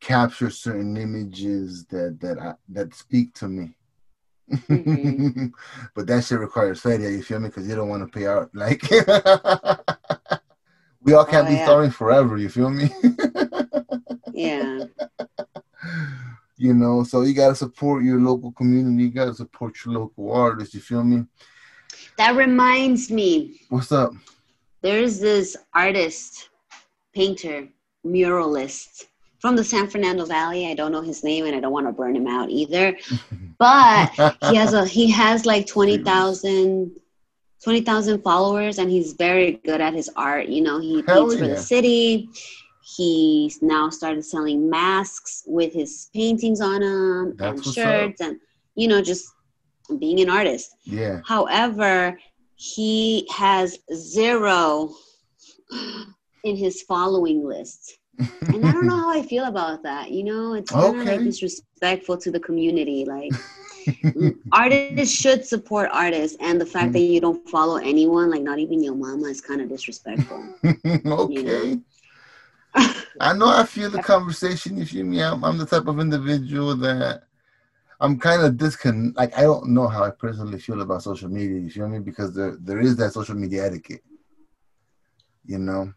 capture 0.00 0.50
certain 0.50 0.96
images 0.96 1.84
that 1.86 2.18
that 2.20 2.38
I, 2.38 2.54
that 2.70 2.94
speak 2.94 3.34
to 3.34 3.48
me. 3.48 3.76
Mhm. 4.68 5.52
but 5.94 6.06
that 6.06 6.24
shit 6.24 6.40
requires 6.40 6.80
failure. 6.80 7.10
You 7.10 7.22
feel 7.22 7.40
me? 7.40 7.48
Because 7.48 7.68
you 7.68 7.74
don't 7.76 7.88
want 7.88 8.02
to 8.02 8.18
pay 8.18 8.26
out. 8.26 8.50
Like 8.54 8.82
we 11.02 11.14
all 11.14 11.24
can't 11.24 11.46
Oh, 11.46 11.50
be 11.50 11.56
yeah. 11.56 11.88
forever. 11.90 12.36
You 12.36 12.48
feel 12.48 12.70
me? 12.70 12.90
Yeah. 14.32 14.80
you 16.56 16.74
know 16.74 17.02
so 17.02 17.22
you 17.22 17.34
got 17.34 17.48
to 17.48 17.54
support 17.54 18.04
your 18.04 18.20
local 18.20 18.52
community 18.52 19.04
you 19.04 19.10
got 19.10 19.24
to 19.24 19.34
support 19.34 19.74
your 19.84 19.94
local 19.94 20.30
artists 20.30 20.74
you 20.74 20.80
feel 20.80 21.02
me 21.02 21.24
That 22.18 22.36
reminds 22.36 23.10
me, 23.10 23.62
what's 23.70 23.90
up 23.92 24.12
there's 24.82 25.18
this 25.20 25.56
artist, 25.74 26.48
painter, 27.14 27.68
muralist 28.06 29.06
from 29.40 29.56
the 29.56 29.64
San 29.64 29.88
Fernando 29.88 30.26
Valley. 30.26 30.68
I 30.68 30.74
don't 30.74 30.92
know 30.92 31.00
his 31.00 31.24
name 31.24 31.46
and 31.46 31.56
I 31.56 31.60
don't 31.60 31.72
want 31.72 31.86
to 31.86 31.92
burn 31.92 32.14
him 32.14 32.26
out 32.26 32.50
either. 32.50 32.96
But 33.58 34.12
he 34.48 34.56
has 34.56 34.72
a 34.72 34.86
he 34.86 35.10
has 35.10 35.44
like 35.44 35.66
20,000 35.66 36.98
20,000 37.62 38.22
followers 38.22 38.78
and 38.78 38.90
he's 38.90 39.12
very 39.12 39.60
good 39.66 39.82
at 39.82 39.92
his 39.92 40.08
art. 40.16 40.46
You 40.46 40.62
know, 40.62 40.80
he 40.80 41.04
Hell 41.06 41.28
paints 41.28 41.42
for 41.42 41.46
the 41.46 41.58
city. 41.58 42.30
He's 42.96 43.60
now 43.60 43.90
started 43.90 44.24
selling 44.24 44.70
masks 44.70 45.44
with 45.46 45.74
his 45.74 46.08
paintings 46.14 46.62
on 46.62 46.80
them 46.80 47.36
That's 47.36 47.66
and 47.66 47.74
shirts 47.74 48.20
and 48.22 48.40
you 48.76 48.88
know 48.88 49.02
just 49.02 49.26
being 49.98 50.20
an 50.20 50.30
artist. 50.30 50.74
yeah 50.84 51.20
However, 51.26 52.18
he 52.56 53.28
has 53.30 53.78
zero 53.94 54.94
in 56.44 56.56
his 56.56 56.82
following 56.82 57.46
list. 57.46 57.99
And 58.52 58.66
I 58.66 58.72
don't 58.72 58.86
know 58.86 58.98
how 59.00 59.18
I 59.18 59.22
feel 59.22 59.44
about 59.44 59.82
that. 59.84 60.10
You 60.10 60.24
know, 60.24 60.54
it's 60.54 60.72
kind 60.72 60.96
of 61.00 61.06
Okay. 61.06 61.18
like 61.20 61.24
disrespectful 61.24 62.18
to 62.18 62.30
the 62.30 62.40
community. 62.40 63.04
Like, 63.06 63.36
artists 64.52 65.14
should 65.14 65.44
support 65.44 65.90
artists, 65.92 66.36
and 66.40 66.60
the 66.60 66.66
fact 66.66 66.92
that 66.94 67.00
you 67.00 67.20
don't 67.20 67.48
follow 67.48 67.76
anyone, 67.76 68.30
like 68.30 68.42
not 68.42 68.58
even 68.58 68.82
your 68.82 68.94
mama, 68.94 69.28
is 69.28 69.40
kind 69.40 69.60
of 69.60 69.68
disrespectful. 69.68 70.44
okay 71.06 71.78
i 73.20 73.32
know 73.32 73.46
i 73.48 73.64
feel 73.64 73.90
the 73.90 73.98
conversation 74.00 74.76
you 74.76 74.86
feel 74.86 75.04
me 75.04 75.22
i'm, 75.22 75.44
I'm 75.44 75.58
the 75.58 75.66
type 75.66 75.86
of 75.86 75.98
individual 76.00 76.76
that 76.76 77.22
i'm 78.00 78.18
kind 78.18 78.42
of 78.42 78.54
discon 78.54 79.16
like 79.16 79.36
i 79.36 79.42
don't 79.42 79.68
know 79.70 79.88
how 79.88 80.04
i 80.04 80.10
personally 80.10 80.58
feel 80.58 80.80
about 80.80 81.02
social 81.02 81.28
media 81.28 81.58
you 81.60 81.70
feel 81.70 81.88
me 81.88 81.98
because 81.98 82.34
there 82.34 82.56
there 82.60 82.80
is 82.80 82.96
that 82.96 83.12
social 83.12 83.34
media 83.36 83.66
etiquette 83.66 84.02
you 85.44 85.58
know 85.58 85.92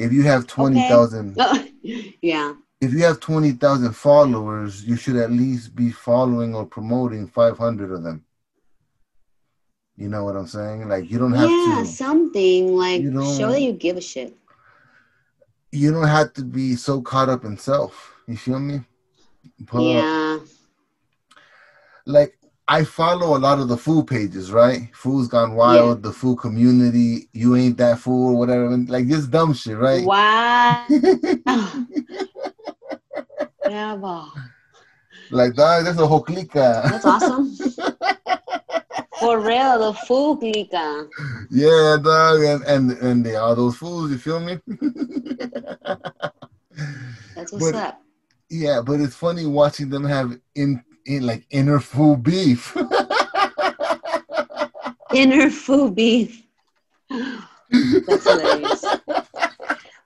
if 0.00 0.12
you 0.12 0.22
have 0.22 0.46
20,000 0.46 1.36
yeah, 2.22 2.54
if 2.80 2.92
you 2.92 3.04
have 3.04 3.20
20,000 3.20 3.92
followers, 3.92 4.82
you 4.84 4.96
should 4.96 5.16
at 5.16 5.30
least 5.30 5.76
be 5.76 5.90
following 5.90 6.54
or 6.54 6.64
promoting 6.64 7.26
500 7.26 7.92
of 7.92 8.02
them. 8.02 8.24
You 9.96 10.08
know 10.08 10.24
what 10.24 10.36
I'm 10.36 10.46
saying? 10.46 10.88
Like 10.88 11.10
you 11.10 11.18
don't 11.18 11.34
have 11.34 11.50
yeah, 11.50 11.80
to 11.80 11.86
something 11.86 12.74
like 12.74 13.02
show 13.02 13.50
that 13.50 13.60
you 13.60 13.74
give 13.74 13.98
a 13.98 14.00
shit. 14.00 14.34
you 15.70 15.92
don't 15.92 16.08
have 16.08 16.32
to 16.34 16.44
be 16.44 16.74
so 16.76 17.02
caught 17.02 17.28
up 17.28 17.44
in 17.44 17.58
self. 17.58 18.14
You 18.26 18.38
feel 18.38 18.58
me? 18.58 18.80
But 19.70 19.82
yeah, 19.82 20.38
like 22.06 22.38
I 22.70 22.84
follow 22.84 23.36
a 23.36 23.40
lot 23.40 23.58
of 23.58 23.66
the 23.66 23.76
food 23.76 24.06
pages, 24.06 24.52
right? 24.52 24.88
Foos 24.92 25.28
Gone 25.28 25.56
Wild, 25.56 26.04
the 26.04 26.12
food 26.12 26.38
community, 26.38 27.28
you 27.32 27.56
ain't 27.56 27.76
that 27.78 27.98
fool, 27.98 28.38
whatever. 28.38 28.68
Like 28.76 29.08
this 29.08 29.26
dumb 29.26 29.54
shit, 29.54 29.76
right? 29.76 30.04
wow. 30.04 30.86
yeah, 33.68 33.94
wow. 33.94 34.30
like 35.32 35.54
dog, 35.54 35.84
that's 35.84 35.98
a 35.98 36.06
whole 36.06 36.24
clica. 36.24 36.84
That's 36.88 37.04
awesome. 37.04 37.50
For 39.18 39.40
real, 39.40 39.78
the 39.92 39.92
food 40.06 40.38
clica. 40.40 41.08
Yeah, 41.50 41.96
dog, 42.00 42.40
and 42.44 42.62
and 42.64 42.92
and 43.02 43.26
they 43.26 43.34
are 43.34 43.56
those 43.56 43.76
fools. 43.78 44.12
You 44.12 44.18
feel 44.18 44.38
me? 44.38 44.60
That's 47.34 47.52
what's 47.52 47.72
But- 47.72 47.74
up. 47.74 48.00
yeah, 48.48 48.80
but 48.80 49.00
it's 49.00 49.16
funny 49.16 49.44
watching 49.46 49.90
them 49.90 50.04
have 50.04 50.38
in 50.54 50.82
in 51.10 51.26
like 51.26 51.46
inner 51.50 51.80
fool 51.80 52.16
beef. 52.16 52.76
Inner 55.12 55.50
food 55.50 55.96
beef. 55.96 56.44
That's 57.08 58.24
hilarious. 58.24 58.84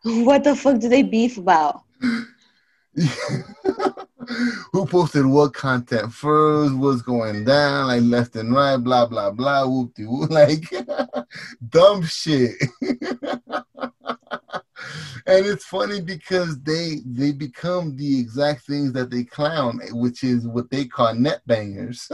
What 0.03 0.45
the 0.45 0.57
fuck 0.57 0.81
do 0.81 0.89
they 0.89 1.03
beef 1.03 1.37
about? 1.37 1.83
Who 4.73 4.87
posted 4.87 5.27
what 5.27 5.53
content 5.53 6.11
first? 6.11 6.75
What's 6.75 7.03
going 7.03 7.45
down? 7.45 7.89
Like 7.89 8.03
left 8.03 8.35
and 8.37 8.55
right, 8.55 8.79
blah 8.79 9.05
blah 9.05 9.31
blah. 9.31 9.67
Whoop 9.67 9.95
de 9.95 10.07
whoop, 10.07 10.31
like 10.31 10.65
dumb 11.69 12.03
shit. 12.05 12.55
And 15.27 15.47
it's 15.47 15.65
funny 15.65 16.01
because 16.01 16.61
they 16.61 17.01
they 17.07 17.33
become 17.33 17.97
the 17.97 18.19
exact 18.19 18.67
things 18.67 18.93
that 18.93 19.11
they 19.11 19.25
clown, 19.25 19.81
which 19.93 20.25
is 20.25 20.47
what 20.47 20.71
they 20.71 20.85
call 20.87 21.15
net 21.15 21.41
bangers. 21.47 22.11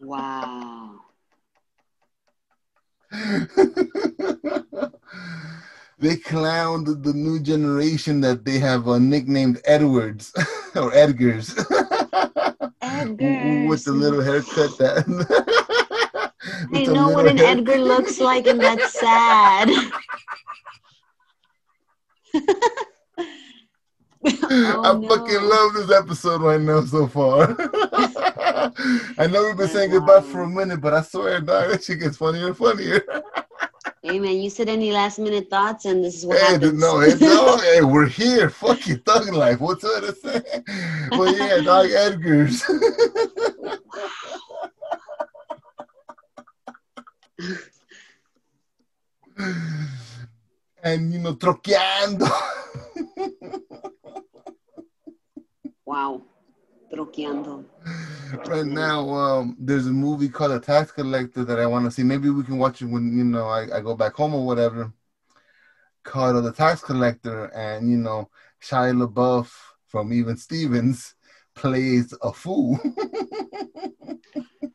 Wow. 0.00 1.00
they 5.98 6.16
clown 6.16 6.84
the, 6.84 6.94
the 7.00 7.12
new 7.14 7.38
generation 7.40 8.20
that 8.20 8.44
they 8.44 8.58
have 8.58 8.88
uh, 8.88 8.98
nicknamed 8.98 9.60
Edwards 9.64 10.32
or 10.74 10.90
Edgars. 10.90 11.56
Edgar. 12.82 13.64
with 13.68 13.84
the 13.84 13.92
little 13.92 14.20
haircut 14.20 14.76
that 14.78 15.04
I 16.74 16.84
know 16.84 17.08
what 17.10 17.26
an 17.26 17.38
Edgar 17.38 17.78
looks 17.78 18.20
like, 18.20 18.46
and 18.46 18.60
that's 18.60 18.98
sad. 18.98 19.70
Oh, 24.26 24.82
I 24.82 24.94
no. 24.94 25.06
fucking 25.06 25.42
love 25.42 25.74
this 25.74 25.90
episode 25.94 26.40
right 26.40 26.58
now 26.60 26.82
so 26.86 27.06
far. 27.06 27.54
I 29.18 29.26
know 29.30 29.44
we've 29.44 29.56
been 29.56 29.68
saying 29.68 29.90
goodbye 29.90 30.22
for 30.22 30.40
a 30.42 30.48
minute, 30.48 30.80
but 30.80 30.94
I 30.94 31.02
swear, 31.02 31.40
dog, 31.42 31.70
that 31.70 31.84
shit 31.84 32.00
gets 32.00 32.16
funnier 32.16 32.46
and 32.46 32.56
funnier. 32.56 33.02
Hey 34.02 34.18
man, 34.18 34.38
you 34.40 34.48
said 34.48 34.70
any 34.70 34.92
last 34.92 35.18
minute 35.18 35.50
thoughts, 35.50 35.84
and 35.84 36.02
this 36.02 36.14
is 36.16 36.24
what 36.24 36.38
Hey, 36.38 36.52
happens. 36.54 36.72
no, 36.80 37.00
hey, 37.00 37.14
no, 37.20 37.58
hey, 37.58 37.82
we're 37.82 38.06
here. 38.06 38.48
Fuck 38.48 38.86
you, 38.86 38.96
thug 38.96 39.30
life. 39.34 39.60
What's 39.60 39.82
that 39.82 40.00
to 40.00 40.14
say? 40.14 40.42
Well, 41.10 41.36
yeah, 41.36 41.60
dog, 41.62 41.90
Edgar's. 41.90 42.62
and 50.84 51.12
you 51.12 51.18
know, 51.18 51.34
troqueando. 51.34 52.30
Wow. 55.86 56.22
Troqueando. 56.92 57.64
right 58.46 58.64
now, 58.64 59.08
um, 59.10 59.56
there's 59.58 59.86
a 59.86 59.92
movie 59.92 60.28
called 60.28 60.52
A 60.52 60.60
Tax 60.60 60.92
Collector 60.92 61.44
that 61.44 61.58
I 61.58 61.66
want 61.66 61.84
to 61.86 61.90
see. 61.90 62.02
Maybe 62.02 62.30
we 62.30 62.44
can 62.44 62.58
watch 62.58 62.82
it 62.82 62.86
when 62.86 63.16
you 63.16 63.24
know 63.24 63.48
I, 63.48 63.76
I 63.76 63.80
go 63.80 63.94
back 63.94 64.14
home 64.14 64.34
or 64.34 64.46
whatever. 64.46 64.92
Called 66.04 66.44
The 66.44 66.52
Tax 66.52 66.82
Collector, 66.82 67.46
and 67.46 67.90
you 67.90 67.96
know 67.96 68.30
Shia 68.62 68.94
LaBeouf 68.94 69.50
from 69.86 70.12
Even 70.12 70.36
Stevens 70.36 71.14
plays 71.54 72.14
a 72.22 72.32
fool. 72.32 72.78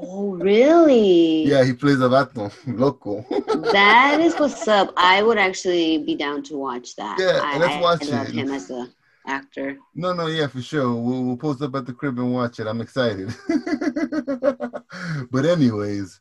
Oh, 0.00 0.34
really? 0.36 1.44
yeah, 1.44 1.64
he 1.64 1.72
plays 1.72 2.00
a 2.00 2.08
vato, 2.08 2.52
loco. 2.78 3.24
That 3.72 4.20
is 4.20 4.34
what's 4.34 4.66
up. 4.68 4.92
I 4.96 5.22
would 5.22 5.38
actually 5.38 5.98
be 5.98 6.14
down 6.14 6.42
to 6.44 6.56
watch 6.56 6.96
that. 6.96 7.18
Yeah, 7.18 7.40
I, 7.42 7.58
let's 7.58 7.82
watch 7.82 8.12
I 8.12 8.18
love 8.18 8.28
it. 8.28 8.34
him 8.34 8.50
as 8.50 8.70
a 8.70 8.88
actor. 9.26 9.76
No, 9.94 10.12
no, 10.12 10.26
yeah, 10.26 10.46
for 10.46 10.62
sure. 10.62 10.94
We'll, 10.94 11.24
we'll 11.24 11.36
post 11.36 11.60
up 11.62 11.74
at 11.74 11.86
the 11.86 11.92
crib 11.92 12.18
and 12.18 12.32
watch 12.32 12.60
it. 12.60 12.66
I'm 12.66 12.80
excited. 12.80 13.34
but 15.30 15.44
anyways, 15.44 16.20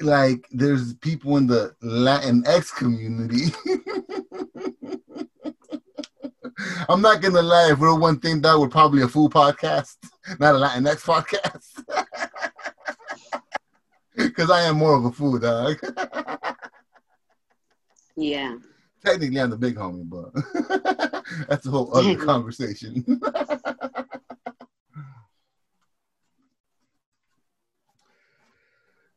like 0.00 0.46
there's 0.50 0.94
people 0.94 1.36
in 1.38 1.46
the 1.46 1.74
Latinx 1.82 2.74
community. 2.74 3.52
I'm 6.88 7.02
not 7.02 7.20
gonna 7.20 7.42
lie, 7.42 7.70
if 7.72 7.78
we're 7.78 7.98
one 7.98 8.18
thing 8.18 8.40
that 8.42 8.58
we're 8.58 8.68
probably 8.68 9.02
a 9.02 9.08
full 9.08 9.30
podcast, 9.30 9.96
not 10.38 10.54
a 10.54 10.58
Latin 10.58 10.86
X 10.86 11.04
podcast. 11.04 11.84
Cause 14.34 14.50
I 14.50 14.62
am 14.62 14.76
more 14.76 14.94
of 14.96 15.04
a 15.04 15.12
fool 15.12 15.38
dog. 15.38 15.76
Yeah. 18.18 18.56
Technically, 19.04 19.40
I'm 19.40 19.50
the 19.50 19.56
big 19.56 19.76
homie, 19.76 20.08
but 20.08 20.32
that's 21.48 21.66
a 21.66 21.70
whole 21.70 21.96
other 21.96 22.16
conversation. 22.24 23.04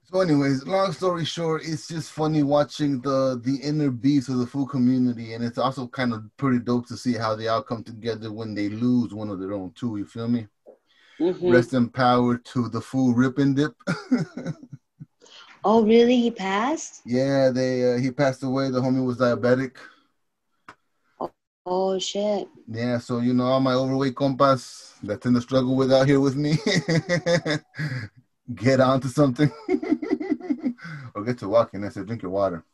so, 0.04 0.22
anyways, 0.22 0.68
long 0.68 0.92
story 0.92 1.26
short, 1.26 1.64
it's 1.66 1.88
just 1.88 2.12
funny 2.12 2.44
watching 2.44 3.02
the 3.02 3.42
the 3.44 3.56
inner 3.64 3.90
beats 3.90 4.30
of 4.30 4.38
the 4.38 4.46
food 4.46 4.70
community, 4.70 5.34
and 5.34 5.44
it's 5.44 5.58
also 5.58 5.88
kind 5.88 6.14
of 6.14 6.26
pretty 6.38 6.60
dope 6.60 6.88
to 6.88 6.96
see 6.96 7.14
how 7.14 7.36
they 7.36 7.48
all 7.48 7.64
come 7.64 7.84
together 7.84 8.32
when 8.32 8.54
they 8.54 8.70
lose 8.70 9.16
one 9.16 9.32
of 9.32 9.40
their 9.40 9.54
own 9.54 9.72
too. 9.72 9.98
You 9.98 10.06
feel 10.06 10.28
me? 10.28 10.46
Mhm. 11.22 11.54
Rest 11.54 11.74
in 11.74 11.90
power 11.90 12.38
to 12.38 12.68
the 12.70 12.82
fool 12.82 13.14
Rip 13.14 13.38
and 13.38 13.56
Dip. 13.56 13.74
Oh, 15.64 15.86
really? 15.86 16.16
He 16.18 16.32
passed? 16.32 17.02
yeah, 17.06 17.52
they 17.52 17.94
uh, 17.94 17.98
he 18.00 18.10
passed 18.10 18.42
away. 18.42 18.72
The 18.72 18.82
homie 18.82 19.06
was 19.06 19.18
diabetic. 19.18 19.76
Oh, 21.68 22.00
shit. 22.00 22.50
Yeah, 22.68 22.98
so 22.98 23.20
you 23.20 23.36
know 23.36 23.44
all 23.44 23.60
my 23.60 23.74
overweight 23.74 24.16
compas 24.16 24.96
that's 25.04 25.28
in 25.28 25.34
the 25.34 25.42
struggle 25.42 25.76
with 25.76 25.94
out 25.94 26.08
here 26.08 26.20
with 26.20 26.36
me, 26.36 26.56
get 28.56 28.80
on 28.80 29.02
to 29.02 29.08
something 29.08 29.52
or 31.14 31.24
get 31.24 31.38
to 31.40 31.48
walking. 31.48 31.84
I 31.84 31.90
said 31.90 32.08
drink 32.08 32.24
your 32.24 32.32
water. 32.32 32.66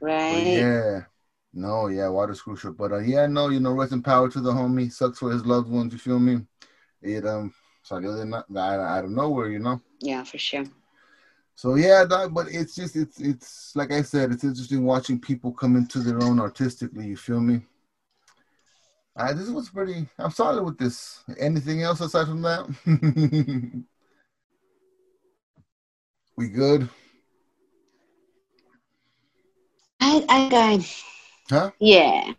But 0.00 0.02
Right. 0.02 0.44
yeah, 0.44 1.00
no, 1.54 1.86
yeah, 1.86 2.08
water's 2.08 2.42
crucial. 2.42 2.72
But 2.72 2.92
uh, 2.92 2.98
yeah, 2.98 3.26
no, 3.26 3.48
you 3.48 3.60
know, 3.60 3.72
rest 3.72 3.92
in 3.92 4.02
power 4.02 4.28
to 4.28 4.40
the 4.40 4.52
homie. 4.52 4.92
Sucks 4.92 5.20
for 5.20 5.32
his 5.32 5.46
loved 5.46 5.70
ones. 5.70 5.94
You 5.94 5.98
feel 5.98 6.18
me? 6.18 6.40
It 7.02 7.26
um 7.26 7.52
salió 7.88 8.16
de 8.16 8.24
na- 8.24 8.96
out 8.96 9.04
of 9.04 9.10
nowhere, 9.10 9.50
you 9.50 9.58
know. 9.58 9.80
Yeah, 10.00 10.24
for 10.24 10.38
sure. 10.38 10.64
So 11.54 11.74
yeah, 11.76 12.04
dog, 12.04 12.34
but 12.34 12.48
it's 12.50 12.74
just 12.74 12.96
it's 12.96 13.20
it's 13.20 13.74
like 13.74 13.92
I 13.92 14.02
said, 14.02 14.30
it's 14.32 14.44
interesting 14.44 14.84
watching 14.84 15.18
people 15.20 15.52
come 15.52 15.76
into 15.76 16.00
their 16.00 16.22
own 16.22 16.38
artistically. 16.40 17.06
You 17.06 17.16
feel 17.16 17.40
me? 17.40 17.62
Uh, 19.16 19.32
this 19.32 19.48
was 19.48 19.70
pretty. 19.70 20.06
I'm 20.18 20.30
solid 20.30 20.62
with 20.62 20.76
this. 20.76 21.24
Anything 21.38 21.82
else 21.82 22.00
aside 22.00 22.26
from 22.26 22.42
that? 22.42 22.66
we 26.36 26.48
good? 26.48 26.88
I, 30.00 30.24
I, 30.28 30.48
I 30.52 30.86
Huh? 31.48 31.70
yeah. 31.80 32.32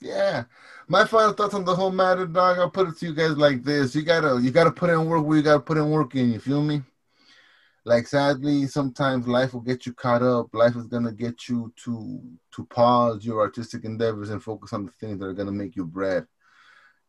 Yeah. 0.00 0.44
My 0.92 1.06
final 1.06 1.32
thoughts 1.32 1.54
on 1.54 1.64
the 1.64 1.74
whole 1.74 1.90
matter, 1.90 2.26
dog. 2.26 2.58
I'll 2.58 2.68
put 2.68 2.86
it 2.86 2.98
to 2.98 3.06
you 3.06 3.14
guys 3.14 3.38
like 3.38 3.64
this: 3.64 3.94
you 3.94 4.02
gotta 4.02 4.38
you 4.42 4.50
gotta 4.50 4.70
put 4.70 4.90
in 4.90 5.06
work 5.06 5.24
where 5.24 5.38
you 5.38 5.42
gotta 5.42 5.58
put 5.58 5.78
in 5.78 5.88
work 5.88 6.14
in. 6.14 6.30
You 6.30 6.38
feel 6.38 6.62
me? 6.62 6.82
Like 7.86 8.06
sadly, 8.06 8.66
sometimes 8.66 9.26
life 9.26 9.54
will 9.54 9.62
get 9.62 9.86
you 9.86 9.94
caught 9.94 10.22
up. 10.22 10.52
Life 10.52 10.76
is 10.76 10.88
gonna 10.88 11.12
get 11.12 11.48
you 11.48 11.72
to 11.84 12.20
to 12.54 12.66
pause 12.66 13.24
your 13.24 13.40
artistic 13.40 13.84
endeavors 13.84 14.28
and 14.28 14.42
focus 14.42 14.74
on 14.74 14.84
the 14.84 14.92
things 15.00 15.18
that 15.18 15.24
are 15.24 15.32
gonna 15.32 15.50
make 15.50 15.76
you 15.76 15.86
bread. 15.86 16.26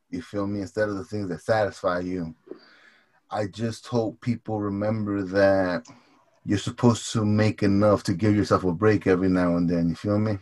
You 0.09 0.21
feel 0.21 0.47
me? 0.47 0.61
Instead 0.61 0.87
of 0.87 0.95
the 0.95 1.03
things 1.03 1.27
that 1.27 1.41
satisfy 1.41 1.99
you. 1.99 2.33
I 3.29 3.47
just 3.47 3.85
hope 3.87 4.21
people 4.21 4.61
remember 4.61 5.23
that 5.23 5.83
you're 6.45 6.57
supposed 6.57 7.11
to 7.11 7.25
make 7.25 7.63
enough 7.63 8.03
to 8.03 8.13
give 8.13 8.33
yourself 8.33 8.63
a 8.63 8.71
break 8.71 9.07
every 9.07 9.27
now 9.27 9.57
and 9.57 9.69
then. 9.69 9.89
You 9.89 9.95
feel 9.95 10.19
me? 10.19 10.37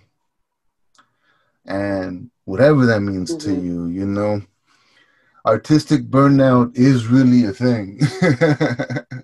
And 1.66 2.31
whatever 2.46 2.86
that 2.86 3.02
means 3.02 3.36
to 3.38 3.50
Mhm. 3.50 3.64
you, 3.64 3.86
you 3.88 4.06
know, 4.06 4.42
artistic 5.46 6.10
burnout 6.10 6.76
is 6.76 7.08
really 7.08 7.46
a 7.46 7.52
thing. 7.52 8.00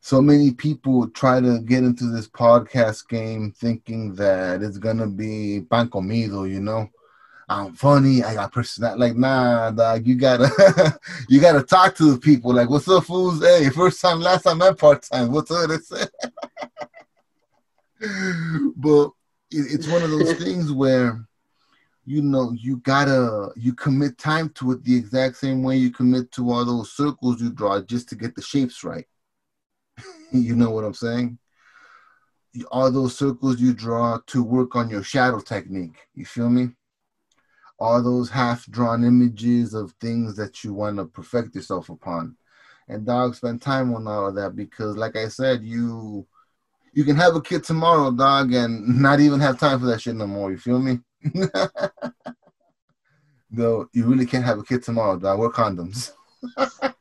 so 0.00 0.20
many 0.20 0.52
people 0.52 1.08
try 1.08 1.40
to 1.40 1.60
get 1.60 1.84
into 1.84 2.10
this 2.10 2.28
podcast 2.28 3.08
game 3.08 3.52
thinking 3.56 4.14
that 4.16 4.62
it's 4.62 4.78
gonna 4.78 5.06
be 5.06 5.60
pan 5.70 5.88
comido, 5.88 6.44
you 6.44 6.60
know. 6.60 6.88
I'm 7.48 7.74
funny, 7.74 8.22
I 8.22 8.34
got 8.34 8.52
personality. 8.52 9.00
Like, 9.00 9.16
nah, 9.16 9.70
dog, 9.70 10.06
you 10.06 10.14
gotta 10.14 10.98
you 11.28 11.40
gotta 11.40 11.62
talk 11.62 11.94
to 11.96 12.12
the 12.12 12.18
people. 12.18 12.54
Like, 12.54 12.70
what's 12.70 12.88
up, 12.88 13.04
fools? 13.04 13.42
Hey, 13.42 13.68
first 13.68 14.00
time, 14.00 14.20
last 14.20 14.44
time, 14.44 14.62
and 14.62 14.78
part 14.78 15.02
time. 15.02 15.32
What's 15.32 15.50
up? 15.50 15.68
That's 15.68 15.90
it. 15.92 16.10
but 18.76 19.10
it's 19.50 19.88
one 19.88 20.02
of 20.02 20.10
those 20.10 20.32
things 20.34 20.72
where 20.72 21.26
you 22.04 22.20
know 22.20 22.52
you 22.52 22.78
gotta 22.78 23.50
you 23.56 23.74
commit 23.74 24.18
time 24.18 24.48
to 24.50 24.72
it 24.72 24.82
the 24.84 24.94
exact 24.94 25.36
same 25.36 25.62
way 25.62 25.76
you 25.76 25.90
commit 25.90 26.30
to 26.32 26.50
all 26.50 26.64
those 26.64 26.92
circles 26.92 27.40
you 27.40 27.50
draw 27.50 27.80
just 27.80 28.08
to 28.08 28.16
get 28.16 28.34
the 28.34 28.42
shapes 28.42 28.84
right. 28.84 29.06
You 30.32 30.56
know 30.56 30.70
what 30.70 30.84
i'm 30.84 30.94
saying? 30.94 31.38
All 32.70 32.90
those 32.90 33.16
circles 33.16 33.60
you 33.60 33.74
draw 33.74 34.18
to 34.26 34.42
work 34.42 34.76
on 34.76 34.88
your 34.90 35.02
shadow 35.02 35.40
technique. 35.40 35.96
You 36.14 36.24
feel 36.24 36.50
me? 36.50 36.70
All 37.78 38.02
those 38.02 38.30
half 38.30 38.66
drawn 38.66 39.04
images 39.04 39.74
of 39.74 39.92
things 40.00 40.36
that 40.36 40.64
you 40.64 40.72
want 40.72 40.96
to 40.96 41.04
perfect 41.04 41.54
yourself 41.54 41.88
upon. 41.90 42.36
And 42.88 43.06
dog 43.06 43.34
spend 43.34 43.62
time 43.62 43.94
on 43.94 44.06
all 44.06 44.28
of 44.28 44.34
that 44.34 44.56
because 44.56 44.96
like 44.96 45.16
i 45.16 45.28
said 45.28 45.62
you 45.62 46.26
you 46.94 47.04
can 47.04 47.16
have 47.16 47.36
a 47.36 47.40
kid 47.40 47.64
tomorrow 47.64 48.10
dog 48.10 48.52
and 48.52 49.00
not 49.00 49.20
even 49.20 49.40
have 49.40 49.58
time 49.58 49.78
for 49.80 49.86
that 49.86 50.00
shit 50.00 50.14
no 50.14 50.26
more. 50.26 50.50
You 50.50 50.58
feel 50.58 50.78
me 50.78 51.00
no, 53.50 53.88
you 53.92 54.06
really 54.06 54.26
can't 54.26 54.44
have 54.44 54.58
a 54.58 54.62
kid 54.62 54.82
tomorrow, 54.82 55.18
dog. 55.18 55.38
Wear 55.38 55.50
condoms. 55.50 56.12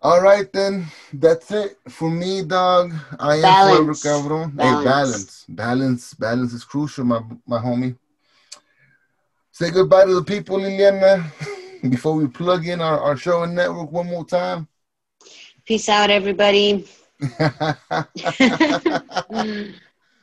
All 0.00 0.20
right, 0.20 0.52
then. 0.52 0.86
That's 1.12 1.52
it 1.52 1.78
for 1.88 2.10
me, 2.10 2.42
dog. 2.42 2.92
I 3.20 3.36
am 3.36 3.54
forever 3.54 3.94
Balance. 3.94 4.02
Hey, 4.50 4.58
Balance. 4.58 4.84
balance. 4.84 5.44
Balance. 5.48 6.14
Balance 6.14 6.52
is 6.54 6.64
crucial, 6.64 7.04
my 7.04 7.22
my 7.46 7.58
homie. 7.58 7.96
Say 9.52 9.70
goodbye 9.70 10.06
to 10.06 10.14
the 10.14 10.24
people, 10.24 10.58
Liliana, 10.58 11.24
before 11.90 12.14
we 12.14 12.26
plug 12.26 12.66
in 12.66 12.80
our, 12.80 12.98
our 12.98 13.16
show 13.16 13.44
and 13.44 13.54
network 13.54 13.92
one 13.92 14.06
more 14.08 14.24
time. 14.24 14.66
Peace 15.64 15.88
out, 15.88 16.10
everybody. 16.10 16.84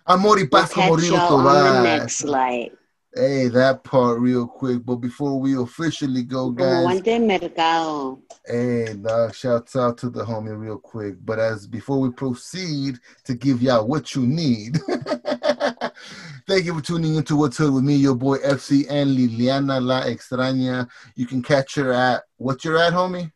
Amor 0.09 0.39
y 0.39 0.47
We'll 0.51 0.65
paz 0.65 0.75
y'all 0.75 1.47
on 1.47 1.83
the 1.83 1.83
next 1.83 2.23
light. 2.23 2.71
Hey, 3.13 3.47
that 3.49 3.83
part 3.83 4.19
real 4.19 4.47
quick. 4.47 4.83
But 4.83 4.95
before 4.95 5.39
we 5.39 5.55
officially 5.55 6.23
go, 6.23 6.49
guys, 6.49 7.01
de 7.01 7.19
mercado. 7.19 8.19
hey, 8.47 8.95
dog, 8.99 9.35
shouts 9.35 9.75
out 9.75 9.99
to 9.99 10.09
the 10.09 10.23
homie 10.23 10.57
real 10.57 10.79
quick. 10.79 11.15
But 11.23 11.37
as 11.37 11.67
before 11.67 11.99
we 11.99 12.09
proceed 12.09 12.97
to 13.25 13.35
give 13.35 13.61
y'all 13.61 13.87
what 13.87 14.15
you 14.15 14.25
need, 14.25 14.79
thank 16.47 16.65
you 16.65 16.73
for 16.73 16.81
tuning 16.81 17.15
into 17.15 17.35
What's 17.35 17.57
Hood 17.57 17.73
with 17.73 17.83
me, 17.83 17.95
your 17.95 18.15
boy 18.15 18.39
FC 18.39 18.87
and 18.89 19.15
Liliana 19.15 19.79
La 19.79 20.01
Extraña. 20.05 20.87
You 21.13 21.27
can 21.27 21.43
catch 21.43 21.75
her 21.75 21.93
at 21.93 22.23
what 22.37 22.65
you're 22.65 22.79
at, 22.79 22.93
homie? 22.93 23.31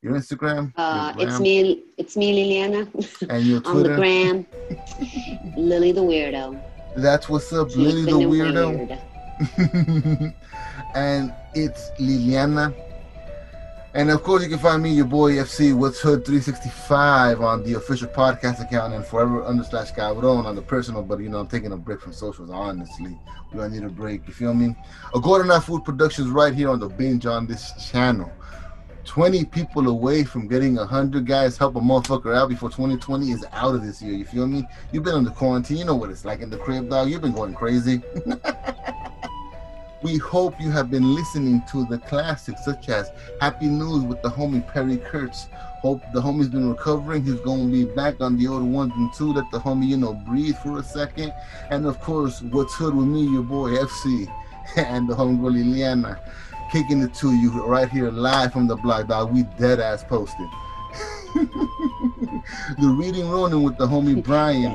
Your 0.00 0.14
Instagram, 0.14 0.72
Uh, 0.76 1.12
your 1.18 1.28
it's 1.28 1.40
me. 1.40 1.82
It's 1.96 2.16
me, 2.16 2.28
Liliana, 2.32 2.86
and 3.28 3.44
your 3.44 3.56
on 3.66 3.82
the 3.82 3.82
Twitter. 3.82 3.96
gram. 3.96 4.46
Lily 5.56 5.90
the 5.90 6.00
weirdo. 6.02 6.60
That's 6.96 7.28
what's 7.28 7.52
up, 7.52 7.74
Lily 7.74 8.02
the 8.04 8.12
Keeping 8.12 8.28
weirdo. 8.30 8.88
weird. 10.20 10.34
and 10.94 11.34
it's 11.54 11.90
Liliana. 11.98 12.72
And 13.94 14.10
of 14.12 14.22
course, 14.22 14.44
you 14.44 14.48
can 14.48 14.60
find 14.60 14.80
me, 14.84 14.90
your 14.92 15.06
boy 15.06 15.32
FC 15.32 15.74
What's 15.74 15.98
Hood 15.98 16.24
365 16.24 17.40
on 17.40 17.64
the 17.64 17.74
official 17.74 18.06
podcast 18.06 18.60
account 18.62 18.94
and 18.94 19.04
forever 19.04 19.42
under 19.44 19.64
slash 19.64 19.90
Cabron 19.90 20.46
on 20.46 20.54
the 20.54 20.62
personal. 20.62 21.02
But 21.02 21.18
you 21.18 21.28
know, 21.28 21.38
I'm 21.40 21.48
taking 21.48 21.72
a 21.72 21.76
break 21.76 22.00
from 22.00 22.12
socials. 22.12 22.50
Honestly, 22.50 23.18
we 23.52 23.60
all 23.60 23.68
need 23.68 23.82
a 23.82 23.88
break. 23.88 24.28
You 24.28 24.32
feel 24.34 24.54
me? 24.54 24.76
A 25.12 25.18
Gordon 25.20 25.60
Food 25.62 25.84
Productions 25.84 26.28
right 26.30 26.54
here 26.54 26.68
on 26.70 26.78
the 26.78 26.88
binge 26.88 27.26
on 27.26 27.48
this 27.48 27.72
channel. 27.90 28.30
20 29.08 29.46
people 29.46 29.88
away 29.88 30.22
from 30.22 30.46
getting 30.46 30.76
100 30.76 31.26
guys 31.26 31.56
help 31.56 31.76
a 31.76 31.80
motherfucker 31.80 32.36
out 32.36 32.50
before 32.50 32.68
2020 32.68 33.30
is 33.30 33.44
out 33.52 33.74
of 33.74 33.82
this 33.82 34.02
year. 34.02 34.12
You 34.12 34.26
feel 34.26 34.46
me? 34.46 34.68
You've 34.92 35.02
been 35.02 35.14
under 35.14 35.30
quarantine. 35.30 35.78
You 35.78 35.86
know 35.86 35.96
what 35.96 36.10
it's 36.10 36.26
like 36.26 36.40
in 36.40 36.50
the 36.50 36.58
crib, 36.58 36.90
dog. 36.90 37.08
You've 37.08 37.22
been 37.22 37.32
going 37.32 37.54
crazy. 37.54 38.02
we 40.02 40.18
hope 40.18 40.60
you 40.60 40.70
have 40.70 40.90
been 40.90 41.14
listening 41.14 41.62
to 41.70 41.86
the 41.86 41.96
classics 42.00 42.62
such 42.66 42.90
as 42.90 43.10
Happy 43.40 43.66
News 43.66 44.04
with 44.04 44.20
the 44.20 44.28
homie 44.28 44.64
Perry 44.68 44.98
Kurtz. 44.98 45.48
Hope 45.80 46.02
the 46.12 46.20
homie's 46.20 46.48
been 46.48 46.68
recovering. 46.68 47.24
He's 47.24 47.40
going 47.40 47.66
to 47.66 47.72
be 47.72 47.90
back 47.90 48.20
on 48.20 48.36
the 48.36 48.46
old 48.46 48.64
ones 48.64 48.92
and 48.94 49.10
two. 49.14 49.32
Let 49.32 49.50
the 49.50 49.58
homie, 49.58 49.88
you 49.88 49.96
know, 49.96 50.12
breathe 50.12 50.58
for 50.58 50.80
a 50.80 50.82
second. 50.82 51.32
And 51.70 51.86
of 51.86 51.98
course, 52.02 52.42
What's 52.42 52.74
Hood 52.74 52.94
with 52.94 53.06
me, 53.06 53.22
your 53.22 53.42
boy 53.42 53.70
FC, 53.70 54.30
and 54.76 55.08
the 55.08 55.14
homegirl 55.14 55.54
Liliana 55.54 56.20
kicking 56.70 57.02
it 57.02 57.14
to 57.14 57.34
you 57.34 57.64
right 57.64 57.88
here 57.88 58.10
live 58.10 58.52
from 58.52 58.66
the 58.66 58.76
block, 58.76 59.08
dog. 59.08 59.32
We 59.32 59.44
dead 59.58 59.80
ass 59.80 60.04
posted. 60.04 60.48
the 61.34 62.94
reading 62.98 63.28
Ronin 63.28 63.62
with 63.62 63.76
the 63.78 63.86
homie 63.86 64.22
Brian. 64.22 64.74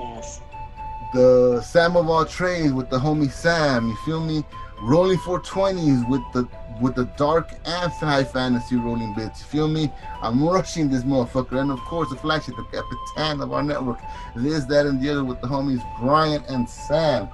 The 1.14 1.62
Sam 1.62 1.96
of 1.96 2.10
all 2.10 2.26
trades 2.26 2.74
with 2.74 2.90
the 2.90 2.98
homie 2.98 3.32
Sam. 3.32 3.88
You 3.88 3.96
feel 3.98 4.20
me? 4.20 4.44
Rolling 4.82 5.18
420s 5.20 6.10
with 6.10 6.22
the 6.34 6.48
with 6.82 6.96
the 6.96 7.06
dark 7.18 7.52
and 7.66 7.92
high 7.92 8.24
fantasy 8.24 8.76
rolling 8.76 9.14
bits. 9.14 9.42
You 9.42 9.46
feel 9.46 9.68
me? 9.68 9.92
I'm 10.22 10.44
rushing 10.44 10.90
this 10.90 11.04
motherfucker. 11.04 11.60
And 11.62 11.72
of 11.72 11.80
course 11.82 12.10
the 12.10 12.16
flagship, 12.16 12.56
the 12.56 12.64
Capitan 12.64 13.42
of 13.42 13.54
our 13.54 13.64
network. 13.64 14.00
This, 14.36 14.66
that, 14.66 14.86
and 14.86 15.02
the 15.02 15.10
other 15.10 15.24
with 15.24 15.40
the 15.42 15.48
homies 15.48 15.84
Brian 16.00 16.44
and 16.50 16.68
Sam. 16.68 17.30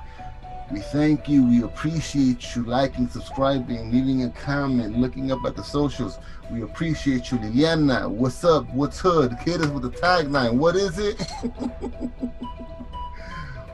We 0.72 0.82
thank 0.82 1.28
you. 1.28 1.45
We 1.45 1.63
appreciate 1.63 2.55
you 2.55 2.63
liking, 2.63 3.07
subscribing, 3.07 3.91
leaving 3.91 4.24
a 4.24 4.30
comment, 4.30 4.99
looking 4.99 5.32
up 5.32 5.39
at 5.45 5.55
the 5.55 5.63
socials. 5.63 6.20
We 6.51 6.61
appreciate 6.61 7.32
you, 7.32 7.39
Liliana. 7.39 8.07
What's 8.07 8.43
up? 8.43 8.72
What's 8.72 8.99
hood? 8.99 9.36
Kid 9.43 9.61
is 9.61 9.70
with 9.70 9.84
the 9.84 9.89
tagline. 9.89 10.53
What 10.53 10.76
is 10.76 10.99
it? 10.99 11.20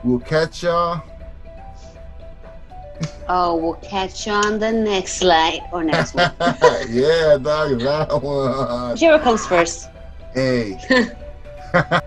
we'll 0.04 0.20
catch 0.20 0.62
y'all. 0.62 1.02
Oh, 3.28 3.56
we'll 3.56 3.74
catch 3.74 4.26
you 4.26 4.32
on 4.32 4.58
the 4.58 4.72
next 4.72 5.14
slide 5.14 5.60
or 5.72 5.84
next 5.84 6.14
one. 6.14 6.32
yeah, 6.88 7.36
dog, 7.36 7.78
that 7.80 8.22
one. 8.22 8.92
Whichever 8.92 9.22
comes 9.22 9.46
first. 9.46 9.90
Hey. 10.32 10.78